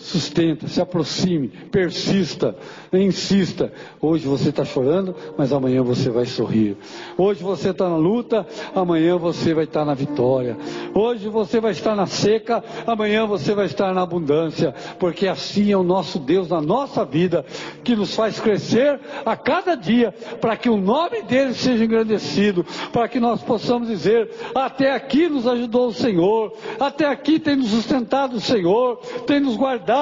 Sustenta, 0.05 0.67
se 0.67 0.79
aproxime, 0.79 1.47
persista, 1.47 2.55
insista. 2.93 3.73
Hoje 3.99 4.27
você 4.27 4.49
está 4.49 4.63
chorando, 4.63 5.15
mas 5.35 5.51
amanhã 5.51 5.81
você 5.81 6.11
vai 6.11 6.27
sorrir. 6.27 6.77
Hoje 7.17 7.41
você 7.41 7.71
está 7.71 7.89
na 7.89 7.97
luta, 7.97 8.45
amanhã 8.75 9.17
você 9.17 9.51
vai 9.55 9.63
estar 9.63 9.79
tá 9.79 9.85
na 9.87 9.95
vitória. 9.95 10.55
Hoje 10.93 11.27
você 11.27 11.59
vai 11.59 11.71
estar 11.71 11.95
na 11.95 12.05
seca, 12.05 12.63
amanhã 12.85 13.25
você 13.25 13.55
vai 13.55 13.65
estar 13.65 13.95
na 13.95 14.03
abundância. 14.03 14.75
Porque 14.99 15.27
assim 15.27 15.71
é 15.71 15.77
o 15.77 15.81
nosso 15.81 16.19
Deus 16.19 16.49
na 16.49 16.61
nossa 16.61 17.03
vida, 17.03 17.43
que 17.83 17.95
nos 17.95 18.13
faz 18.13 18.39
crescer 18.39 18.99
a 19.25 19.35
cada 19.35 19.73
dia, 19.73 20.13
para 20.39 20.55
que 20.55 20.69
o 20.69 20.77
nome 20.77 21.23
dele 21.23 21.55
seja 21.55 21.83
engrandecido, 21.83 22.63
para 22.93 23.07
que 23.07 23.19
nós 23.19 23.41
possamos 23.41 23.87
dizer: 23.87 24.29
até 24.53 24.91
aqui 24.91 25.27
nos 25.27 25.47
ajudou 25.47 25.87
o 25.87 25.93
Senhor, 25.93 26.53
até 26.79 27.07
aqui 27.07 27.39
tem 27.39 27.55
nos 27.55 27.71
sustentado 27.71 28.35
o 28.35 28.39
Senhor, 28.41 28.97
tem 29.25 29.39
nos 29.39 29.55
guardado, 29.55 29.94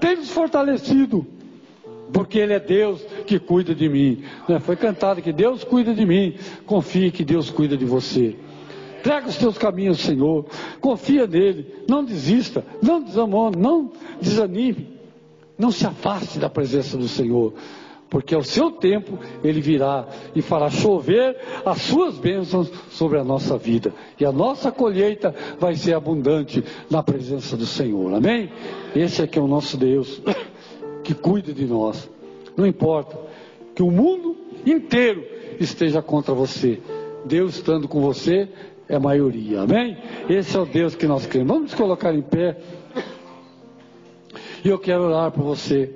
tem 0.00 0.16
nos 0.16 0.30
fortalecido 0.30 1.26
porque 2.12 2.38
Ele 2.38 2.52
é 2.52 2.60
Deus 2.60 3.00
que 3.26 3.38
cuida 3.38 3.74
de 3.74 3.88
mim. 3.88 4.22
Né? 4.48 4.58
Foi 4.58 4.76
cantado 4.76 5.22
que 5.22 5.32
Deus 5.32 5.64
cuida 5.64 5.94
de 5.94 6.04
mim. 6.04 6.34
Confie 6.66 7.10
que 7.10 7.24
Deus 7.24 7.50
cuida 7.50 7.76
de 7.76 7.84
você. 7.84 8.36
Traga 9.02 9.28
os 9.28 9.36
teus 9.36 9.56
caminhos, 9.56 10.00
Senhor. 10.00 10.46
Confia 10.80 11.26
nele. 11.26 11.84
Não 11.88 12.04
desista. 12.04 12.64
Não 12.82 13.02
desamone. 13.02 13.56
Não 13.56 13.92
desanime. 14.20 14.88
Não 15.58 15.70
se 15.70 15.86
afaste 15.86 16.38
da 16.38 16.48
presença 16.48 16.96
do 16.96 17.08
Senhor. 17.08 17.54
Porque 18.10 18.34
ao 18.34 18.42
seu 18.42 18.72
tempo 18.72 19.18
ele 19.42 19.60
virá 19.60 20.06
e 20.34 20.42
fará 20.42 20.68
chover 20.68 21.36
as 21.64 21.80
suas 21.82 22.18
bênçãos 22.18 22.70
sobre 22.90 23.18
a 23.18 23.24
nossa 23.24 23.56
vida. 23.56 23.94
E 24.18 24.24
a 24.24 24.32
nossa 24.32 24.72
colheita 24.72 25.32
vai 25.60 25.76
ser 25.76 25.94
abundante 25.94 26.62
na 26.90 27.04
presença 27.04 27.56
do 27.56 27.64
Senhor. 27.64 28.12
Amém? 28.12 28.50
Esse 28.96 29.22
é 29.22 29.26
que 29.28 29.38
é 29.38 29.42
o 29.42 29.46
nosso 29.46 29.76
Deus. 29.76 30.20
que 31.04 31.14
cuida 31.14 31.52
de 31.52 31.64
nós. 31.66 32.10
Não 32.56 32.66
importa 32.66 33.16
que 33.74 33.82
o 33.82 33.90
mundo 33.90 34.36
inteiro 34.66 35.24
esteja 35.60 36.02
contra 36.02 36.34
você. 36.34 36.80
Deus 37.24 37.56
estando 37.56 37.86
com 37.86 38.00
você 38.00 38.48
é 38.88 38.98
maioria. 38.98 39.60
Amém? 39.60 39.96
Esse 40.28 40.56
é 40.56 40.60
o 40.60 40.66
Deus 40.66 40.96
que 40.96 41.06
nós 41.06 41.26
queremos. 41.26 41.52
Vamos 41.52 41.70
nos 41.70 41.74
colocar 41.74 42.12
em 42.12 42.22
pé. 42.22 42.56
E 44.64 44.68
eu 44.68 44.78
quero 44.78 45.04
orar 45.04 45.30
por 45.30 45.44
você. 45.44 45.94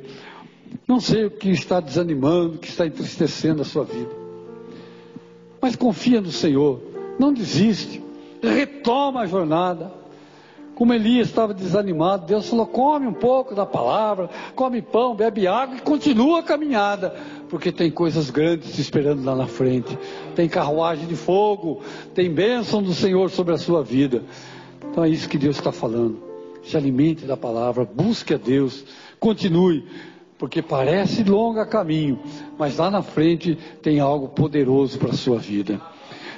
Não 0.87 1.01
sei 1.01 1.25
o 1.25 1.31
que 1.31 1.51
está 1.51 1.81
desanimando, 1.81 2.57
o 2.57 2.59
que 2.59 2.69
está 2.69 2.87
entristecendo 2.87 3.63
a 3.63 3.65
sua 3.65 3.85
vida. 3.85 4.11
Mas 5.61 5.77
confia 5.77 6.21
no 6.21 6.31
Senhor. 6.31 6.81
Não 7.19 7.33
desiste. 7.33 8.03
Retoma 8.43 9.21
a 9.21 9.27
jornada. 9.27 10.05
Como 10.75 10.93
Elias 10.93 11.29
estava 11.29 11.55
desanimado, 11.55 12.27
Deus 12.27 12.49
falou: 12.49 12.67
come 12.67 13.07
um 13.07 13.13
pouco 13.13 13.55
da 13.55 13.65
palavra, 13.65 14.29
come 14.57 14.83
pão, 14.83 15.15
bebe 15.15 15.47
água 15.47 15.77
e 15.77 15.81
continua 15.81 16.41
a 16.41 16.43
caminhada, 16.43 17.15
porque 17.49 17.71
tem 17.71 17.91
coisas 17.91 18.29
grandes 18.29 18.75
te 18.75 18.81
esperando 18.81 19.25
lá 19.25 19.37
na 19.37 19.47
frente. 19.47 19.97
Tem 20.35 20.49
carruagem 20.49 21.07
de 21.07 21.15
fogo, 21.15 21.81
tem 22.13 22.29
bênção 22.29 22.83
do 22.83 22.93
Senhor 22.93 23.31
sobre 23.31 23.55
a 23.55 23.59
sua 23.59 23.85
vida. 23.85 24.25
Então 24.91 25.05
é 25.05 25.09
isso 25.09 25.29
que 25.29 25.39
Deus 25.39 25.57
está 25.57 25.71
falando. 25.71 26.23
Se 26.65 26.77
alimente 26.77 27.25
da 27.25 27.37
palavra, 27.37 27.85
busque 27.85 28.35
a 28.35 28.39
Deus, 28.39 28.85
continue, 29.21 29.85
porque 30.39 30.61
parece 30.61 31.23
longa 31.23 31.65
caminho, 31.65 32.19
mas 32.59 32.77
lá 32.77 32.91
na 32.91 33.03
frente 33.03 33.57
tem 33.83 34.01
algo 34.01 34.29
poderoso 34.29 34.99
para 34.99 35.11
a 35.11 35.15
sua 35.15 35.39
vida. 35.39 35.81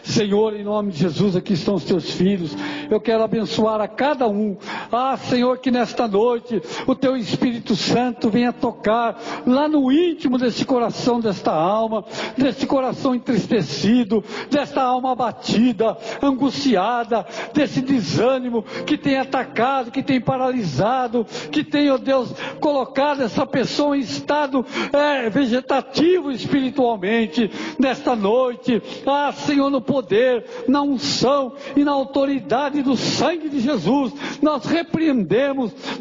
Senhor, 0.06 0.54
em 0.54 0.62
nome 0.62 0.92
de 0.92 0.98
Jesus, 0.98 1.34
aqui 1.34 1.54
estão 1.54 1.74
os 1.74 1.84
teus 1.84 2.12
filhos. 2.12 2.56
Eu 2.88 3.00
quero 3.00 3.24
abençoar 3.24 3.80
a 3.80 3.88
cada 3.88 4.28
um. 4.28 4.56
Ah, 4.98 5.14
Senhor, 5.18 5.58
que 5.58 5.70
nesta 5.70 6.08
noite 6.08 6.62
o 6.86 6.94
teu 6.94 7.18
Espírito 7.18 7.76
Santo 7.76 8.30
venha 8.30 8.50
tocar 8.50 9.20
lá 9.46 9.68
no 9.68 9.92
íntimo 9.92 10.38
desse 10.38 10.64
coração, 10.64 11.20
desta 11.20 11.52
alma, 11.52 12.02
desse 12.34 12.66
coração 12.66 13.14
entristecido, 13.14 14.24
desta 14.50 14.82
alma 14.82 15.12
abatida, 15.12 15.98
angustiada, 16.22 17.26
desse 17.52 17.82
desânimo 17.82 18.62
que 18.86 18.96
tem 18.96 19.18
atacado, 19.18 19.90
que 19.90 20.02
tem 20.02 20.18
paralisado, 20.18 21.26
que 21.52 21.62
tem, 21.62 21.90
ó 21.90 21.96
oh 21.96 21.98
Deus, 21.98 22.32
colocado 22.58 23.22
essa 23.22 23.44
pessoa 23.44 23.98
em 23.98 24.00
estado 24.00 24.64
é, 24.94 25.28
vegetativo 25.28 26.30
espiritualmente 26.30 27.50
nesta 27.78 28.16
noite. 28.16 28.82
Ah, 29.06 29.30
Senhor, 29.30 29.68
no 29.68 29.82
poder, 29.82 30.46
na 30.66 30.80
unção 30.80 31.52
e 31.76 31.84
na 31.84 31.92
autoridade 31.92 32.80
do 32.80 32.96
sangue 32.96 33.50
de 33.50 33.60
Jesus, 33.60 34.14
nós 34.40 34.64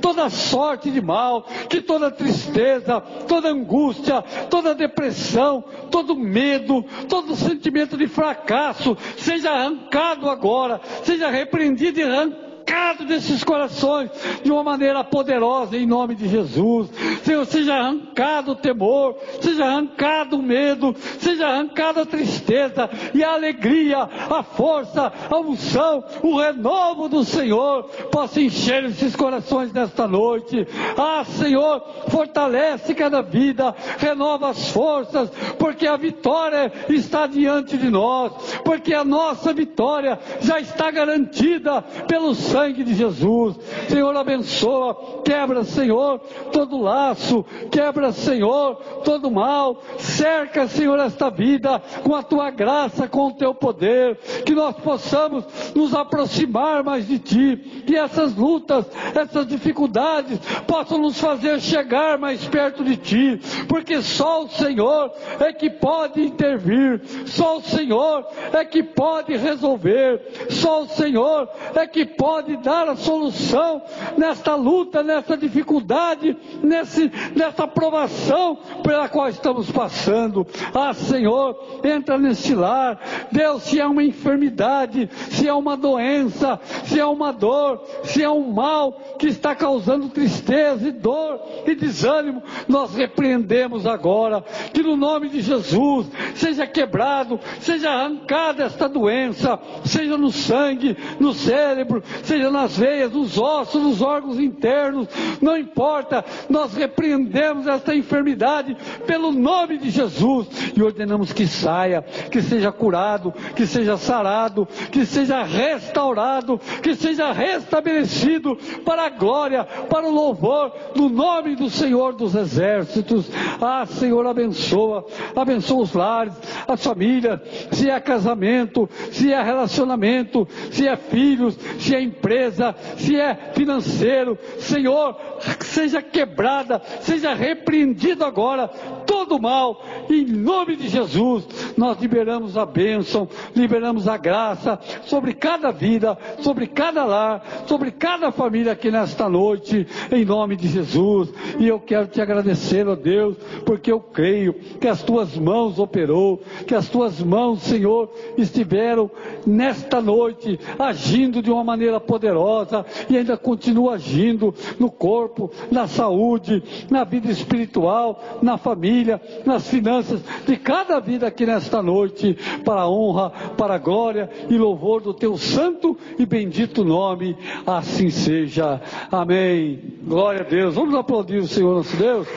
toda 0.02 0.30
sorte 0.30 0.90
de 0.92 1.02
mal, 1.02 1.44
que 1.70 1.82
toda 1.82 2.12
tristeza, 2.12 3.02
toda 3.02 3.50
angústia, 3.50 4.22
toda 4.50 4.76
depressão, 4.76 5.64
todo 5.92 6.16
medo, 6.16 6.84
todo 7.10 7.36
sentimento 7.36 7.98
de 7.98 8.08
fracasso 8.08 8.98
seja 9.18 9.52
arrancado 9.52 10.30
agora, 10.30 10.80
seja 11.04 11.30
repreendido 11.30 12.00
e 12.00 12.04
arrancado 12.04 12.45
arrancado 12.66 13.06
desses 13.06 13.44
corações 13.44 14.10
de 14.44 14.52
uma 14.52 14.64
maneira 14.64 15.04
poderosa 15.04 15.78
em 15.78 15.86
nome 15.86 16.16
de 16.16 16.28
Jesus. 16.28 16.90
Senhor, 17.24 17.46
seja 17.46 17.76
arrancado 17.76 18.52
o 18.52 18.56
temor, 18.56 19.16
seja 19.40 19.66
arrancado 19.66 20.38
o 20.38 20.42
medo, 20.42 20.96
seja 21.20 21.48
arrancada 21.48 22.02
a 22.02 22.06
tristeza 22.06 22.90
e 23.14 23.24
a 23.24 23.34
alegria, 23.34 24.00
a 24.00 24.44
força, 24.44 25.14
a 25.30 25.38
unção, 25.38 26.04
o 26.24 26.40
renovo 26.40 27.08
do 27.08 27.24
Senhor 27.24 27.84
possa 28.12 28.42
encher 28.42 28.84
esses 28.86 29.16
corações 29.16 29.72
nesta 29.72 30.08
noite. 30.08 30.68
Ah, 30.98 31.24
Senhor, 31.24 31.82
fortalece 32.10 32.94
cada 32.96 33.22
vida, 33.22 33.76
renova 33.98 34.50
as 34.50 34.72
forças, 34.72 35.30
porque 35.60 35.88
a 35.88 35.98
vitória 35.98 36.72
está 36.90 37.28
diante 37.28 37.78
de 37.78 37.90
nós, 37.90 38.32
porque 38.64 38.94
a 38.94 39.04
nossa 39.04 39.54
vitória 39.54 40.20
já 40.42 40.60
está 40.60 40.90
garantida 40.90 41.82
pelo 42.08 42.34
sangue 42.56 42.86
de 42.86 42.94
Jesus. 42.94 43.58
Senhor, 43.90 44.16
abençoa, 44.16 45.22
quebra, 45.26 45.66
Senhor, 45.66 46.20
todo 46.54 46.82
laço, 46.82 47.46
quebra, 47.70 48.14
Senhor, 48.14 48.76
todo 49.04 49.30
mal, 49.30 49.82
cerca, 49.98 50.66
Senhor, 50.66 50.98
esta 51.00 51.30
vida 51.30 51.82
com 52.02 52.16
a 52.16 52.24
tua 52.24 52.50
graça, 52.52 53.10
com 53.10 53.28
o 53.28 53.34
teu 53.34 53.54
poder, 53.54 54.18
que 54.46 54.56
nós 54.56 54.74
possamos 54.78 55.44
nos 55.76 55.94
aproximar 55.94 56.82
mais 56.82 57.06
de 57.06 57.20
ti, 57.20 57.84
que 57.86 57.98
essas 57.98 58.34
lutas, 58.34 58.86
essas 59.14 59.46
dificuldades 59.48 60.40
possam 60.66 60.98
nos 60.98 61.20
fazer 61.20 61.60
chegar 61.60 62.18
mais 62.18 62.48
perto 62.48 62.86
de 62.86 62.96
ti, 62.96 63.42
porque 63.68 64.02
só 64.02 64.46
o 64.46 64.50
Senhor 64.50 65.12
é 65.42 65.52
que 65.52 65.70
pode 65.70 66.22
intervir, 66.22 67.02
só 67.26 67.58
o 67.58 67.62
Senhor 67.62 68.26
é 68.54 68.64
que 68.64 68.82
pode 68.82 69.36
resolver, 69.36 70.22
só 70.50 70.84
o 70.84 70.88
Senhor 70.88 71.50
é 71.76 71.86
que 71.86 72.06
pode 72.06 72.45
pode 72.46 72.58
dar 72.58 72.88
a 72.88 72.96
solução 72.96 73.82
nesta 74.16 74.54
luta, 74.56 75.02
nessa 75.02 75.36
dificuldade, 75.36 76.38
nesse, 76.62 77.12
nessa 77.36 77.68
provação 77.68 78.60
pela 78.84 79.10
qual 79.10 79.28
estamos 79.30 79.72
passando. 79.72 80.46
Ah, 80.74 80.94
Senhor, 80.94 81.82
entra 81.84 82.18
nesse 82.20 82.54
lar. 82.54 83.00
Deus, 83.32 83.64
se 83.64 83.80
é 83.80 83.86
uma 83.86 84.04
enfermidade, 84.04 85.10
se 85.32 85.48
é 85.48 85.54
uma 85.54 85.76
doença, 85.76 86.60
se 86.86 87.00
é 87.00 87.06
uma 87.06 87.34
dor, 87.34 87.82
se 88.04 88.24
é 88.24 88.30
um 88.30 88.52
mal 88.52 88.94
que 89.18 89.28
está 89.28 89.56
causando 89.56 90.10
tristeza 90.10 90.88
e 90.88 90.92
dor 90.92 91.42
e 91.66 91.74
desânimo, 91.74 92.44
nós 92.68 92.94
repreendemos 92.94 93.88
agora 93.88 94.44
que 94.72 94.84
no 94.84 94.96
nome 94.96 95.30
de 95.30 95.42
Jesus 95.42 96.08
seja 96.36 96.68
quebrado, 96.68 97.40
seja 97.60 97.90
arrancada 97.90 98.64
esta 98.66 98.88
doença, 98.88 99.60
seja 99.84 100.16
no 100.18 100.32
sangue, 100.32 100.96
no 101.20 101.34
cérebro, 101.34 102.04
seja 102.24 102.35
nas 102.52 102.78
veias, 102.78 103.12
nos 103.12 103.38
ossos, 103.38 103.82
nos 103.82 104.02
órgãos 104.02 104.40
internos, 104.40 105.08
não 105.42 105.58
importa, 105.58 106.24
nós 106.50 106.74
repreendemos 106.76 107.68
esta 107.68 107.96
enfermidade 107.96 108.76
pelo 109.06 109.32
nome 109.32 109.78
de 109.78 109.90
Jesus 109.90 110.48
e 110.76 110.82
ordenamos 110.82 111.34
que 111.34 111.48
saia, 111.48 112.02
que 112.02 112.42
seja 112.42 112.72
curado, 112.72 113.34
que 113.56 113.66
seja 113.66 113.98
sarado, 113.98 114.68
que 114.92 115.06
seja 115.06 115.44
restaurado, 115.44 116.60
que 116.82 116.96
seja 116.96 117.32
restabelecido 117.32 118.58
para 118.84 119.06
a 119.06 119.10
glória, 119.10 119.64
para 119.64 120.08
o 120.08 120.12
louvor 120.12 120.72
do 120.96 121.10
nome 121.10 121.56
do 121.56 121.70
Senhor 121.70 122.14
dos 122.14 122.36
Exércitos. 122.36 123.30
Ah, 123.62 123.86
Senhor, 123.86 124.26
abençoa, 124.26 125.06
abençoa 125.36 125.84
os 125.84 125.94
lares, 125.94 126.34
as 126.68 126.84
famílias, 126.84 127.40
se 127.72 127.90
é 127.90 128.00
casamento, 128.00 128.90
se 129.12 129.32
é 129.32 129.42
relacionamento, 129.42 130.48
se 130.72 130.88
é 130.88 130.96
filhos, 130.96 131.58
se 131.80 131.96
é 131.96 132.02
empresa, 132.26 132.76
se 132.98 133.16
é 133.16 133.36
financeiro, 133.54 134.38
Senhor, 134.60 135.16
seja 135.62 136.02
quebrada, 136.02 136.82
seja 137.02 137.36
repreendido 137.36 138.26
agora 138.26 138.68
todo 139.16 139.40
mal, 139.40 139.82
em 140.10 140.26
nome 140.26 140.76
de 140.76 140.90
Jesus, 140.90 141.48
nós 141.78 141.98
liberamos 142.02 142.58
a 142.58 142.66
bênção, 142.66 143.30
liberamos 143.56 144.10
a 144.10 144.18
graça 144.18 144.78
sobre 145.06 145.34
cada 145.34 145.72
vida, 145.72 146.18
sobre 146.42 146.68
cada 146.68 147.06
lar, 147.06 147.42
sobre 147.66 147.92
cada 147.92 148.30
família 148.30 148.74
aqui 148.74 148.92
nesta 148.92 149.30
noite, 149.30 149.88
em 150.12 150.26
nome 150.26 150.58
de 150.58 150.68
Jesus, 150.68 151.34
e 151.58 151.66
eu 151.66 151.80
quero 151.80 152.08
te 152.08 152.20
agradecer, 152.20 152.86
ó 152.90 152.96
Deus, 152.96 153.38
porque 153.66 153.90
eu 153.90 154.02
creio 154.02 154.54
que 154.82 154.88
as 154.88 155.02
tuas 155.02 155.38
mãos 155.38 155.80
operou, 155.80 156.42
que 156.68 156.76
as 156.76 156.90
tuas 156.90 157.22
mãos, 157.22 157.62
Senhor, 157.62 158.12
estiveram 158.38 159.10
nesta 159.48 160.02
noite 160.02 160.60
agindo 160.78 161.42
de 161.42 161.50
uma 161.50 161.64
maneira 161.64 162.02
poderosa 162.02 162.86
e 163.10 163.18
ainda 163.18 163.38
continua 163.38 163.94
agindo 163.94 164.54
no 164.78 164.92
corpo, 164.92 165.50
na 165.72 165.88
saúde, 165.88 166.62
na 166.90 167.06
vida 167.06 167.32
espiritual, 167.32 168.22
na 168.42 168.58
família, 169.06 169.22
nas 169.46 169.68
finanças 169.68 170.22
de 170.46 170.58
cada 170.58 171.00
vida 171.00 171.28
aqui 171.28 171.46
nesta 171.46 171.82
noite, 171.82 172.36
para 172.66 172.82
a 172.82 172.90
honra, 172.90 173.30
para 173.56 173.76
a 173.76 173.78
glória 173.78 174.30
e 174.50 174.58
louvor 174.58 175.02
do 175.02 175.14
teu 175.14 175.38
santo 175.38 175.98
e 176.18 176.26
bendito 176.26 176.84
nome. 176.84 177.38
Assim 177.66 178.10
seja. 178.10 178.82
Amém. 179.12 180.00
Glória 180.04 180.42
a 180.42 180.44
Deus. 180.44 180.76
Vamos 180.76 180.96
aplaudir 180.96 181.38
o 181.38 181.48
Senhor 181.48 181.76
nosso 181.76 181.96
Deus. 181.96 182.28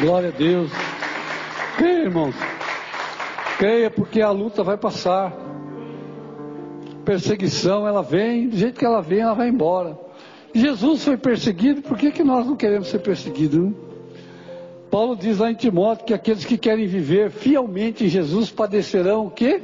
Glória 0.00 0.30
a 0.30 0.32
Deus. 0.32 0.70
Creia, 1.76 2.04
irmãos. 2.04 2.34
Creia 3.58 3.90
porque 3.90 4.20
a 4.20 4.30
luta 4.30 4.62
vai 4.62 4.76
passar. 4.76 5.32
Perseguição, 7.04 7.86
ela 7.86 8.02
vem, 8.02 8.48
do 8.48 8.56
jeito 8.56 8.78
que 8.78 8.84
ela 8.84 9.02
vem, 9.02 9.20
ela 9.20 9.34
vai 9.34 9.48
embora. 9.48 9.98
Jesus 10.54 11.04
foi 11.04 11.16
perseguido, 11.16 11.82
por 11.82 11.98
que, 11.98 12.10
que 12.10 12.24
nós 12.24 12.46
não 12.46 12.56
queremos 12.56 12.88
ser 12.88 13.00
perseguidos? 13.00 13.72
Paulo 14.94 15.16
diz 15.16 15.38
lá 15.38 15.50
em 15.50 15.56
Timóteo 15.56 16.06
que 16.06 16.14
aqueles 16.14 16.44
que 16.44 16.56
querem 16.56 16.86
viver 16.86 17.28
fielmente 17.28 18.04
em 18.04 18.08
Jesus 18.08 18.52
padecerão 18.52 19.26
o 19.26 19.30
quê? 19.30 19.60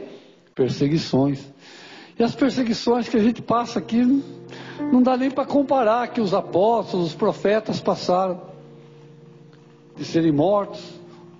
Perseguições. 0.57 1.39
E 2.19 2.25
as 2.25 2.35
perseguições 2.35 3.09
que 3.09 3.17
a 3.17 3.23
gente 3.23 3.41
passa 3.41 3.79
aqui, 3.79 4.05
não 4.93 5.01
dá 5.01 5.17
nem 5.17 5.31
para 5.31 5.45
comparar 5.45 6.09
que 6.09 6.21
os 6.21 6.35
apóstolos, 6.35 7.11
os 7.11 7.15
profetas 7.15 7.79
passaram. 7.79 8.43
De 9.95 10.05
serem 10.05 10.33
mortos, 10.33 10.83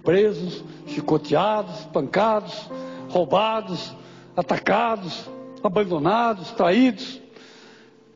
presos, 0.05 0.63
chicoteados, 0.87 1.81
pancados, 1.87 2.71
roubados, 3.09 3.93
atacados, 4.37 5.29
abandonados, 5.65 6.53
traídos. 6.53 7.21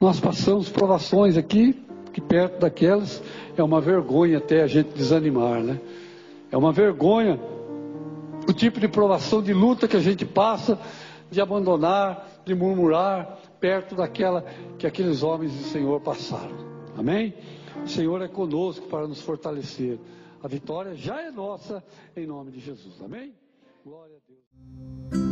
Nós 0.00 0.20
passamos 0.20 0.68
provações 0.68 1.36
aqui, 1.36 1.83
que 2.14 2.20
perto 2.20 2.60
daquelas 2.60 3.20
é 3.56 3.62
uma 3.62 3.80
vergonha 3.80 4.38
até 4.38 4.62
a 4.62 4.68
gente 4.68 4.94
desanimar, 4.94 5.60
né? 5.60 5.80
É 6.50 6.56
uma 6.56 6.72
vergonha 6.72 7.40
o 8.48 8.52
tipo 8.52 8.78
de 8.78 8.86
provação, 8.86 9.42
de 9.42 9.52
luta 9.52 9.88
que 9.88 9.96
a 9.96 10.00
gente 10.00 10.24
passa, 10.24 10.78
de 11.28 11.40
abandonar, 11.40 12.42
de 12.44 12.54
murmurar, 12.54 13.40
perto 13.58 13.96
daquela 13.96 14.42
que 14.78 14.86
aqueles 14.86 15.24
homens 15.24 15.52
do 15.52 15.64
Senhor 15.64 16.00
passaram. 16.00 16.56
Amém? 16.96 17.34
O 17.84 17.88
Senhor 17.88 18.22
é 18.22 18.28
conosco 18.28 18.86
para 18.86 19.08
nos 19.08 19.20
fortalecer. 19.20 19.98
A 20.40 20.46
vitória 20.46 20.94
já 20.94 21.20
é 21.20 21.32
nossa, 21.32 21.82
em 22.16 22.26
nome 22.26 22.52
de 22.52 22.60
Jesus. 22.60 23.02
Amém? 23.02 23.34
Glória 23.84 24.16
a 24.16 24.20
Deus. 24.28 25.23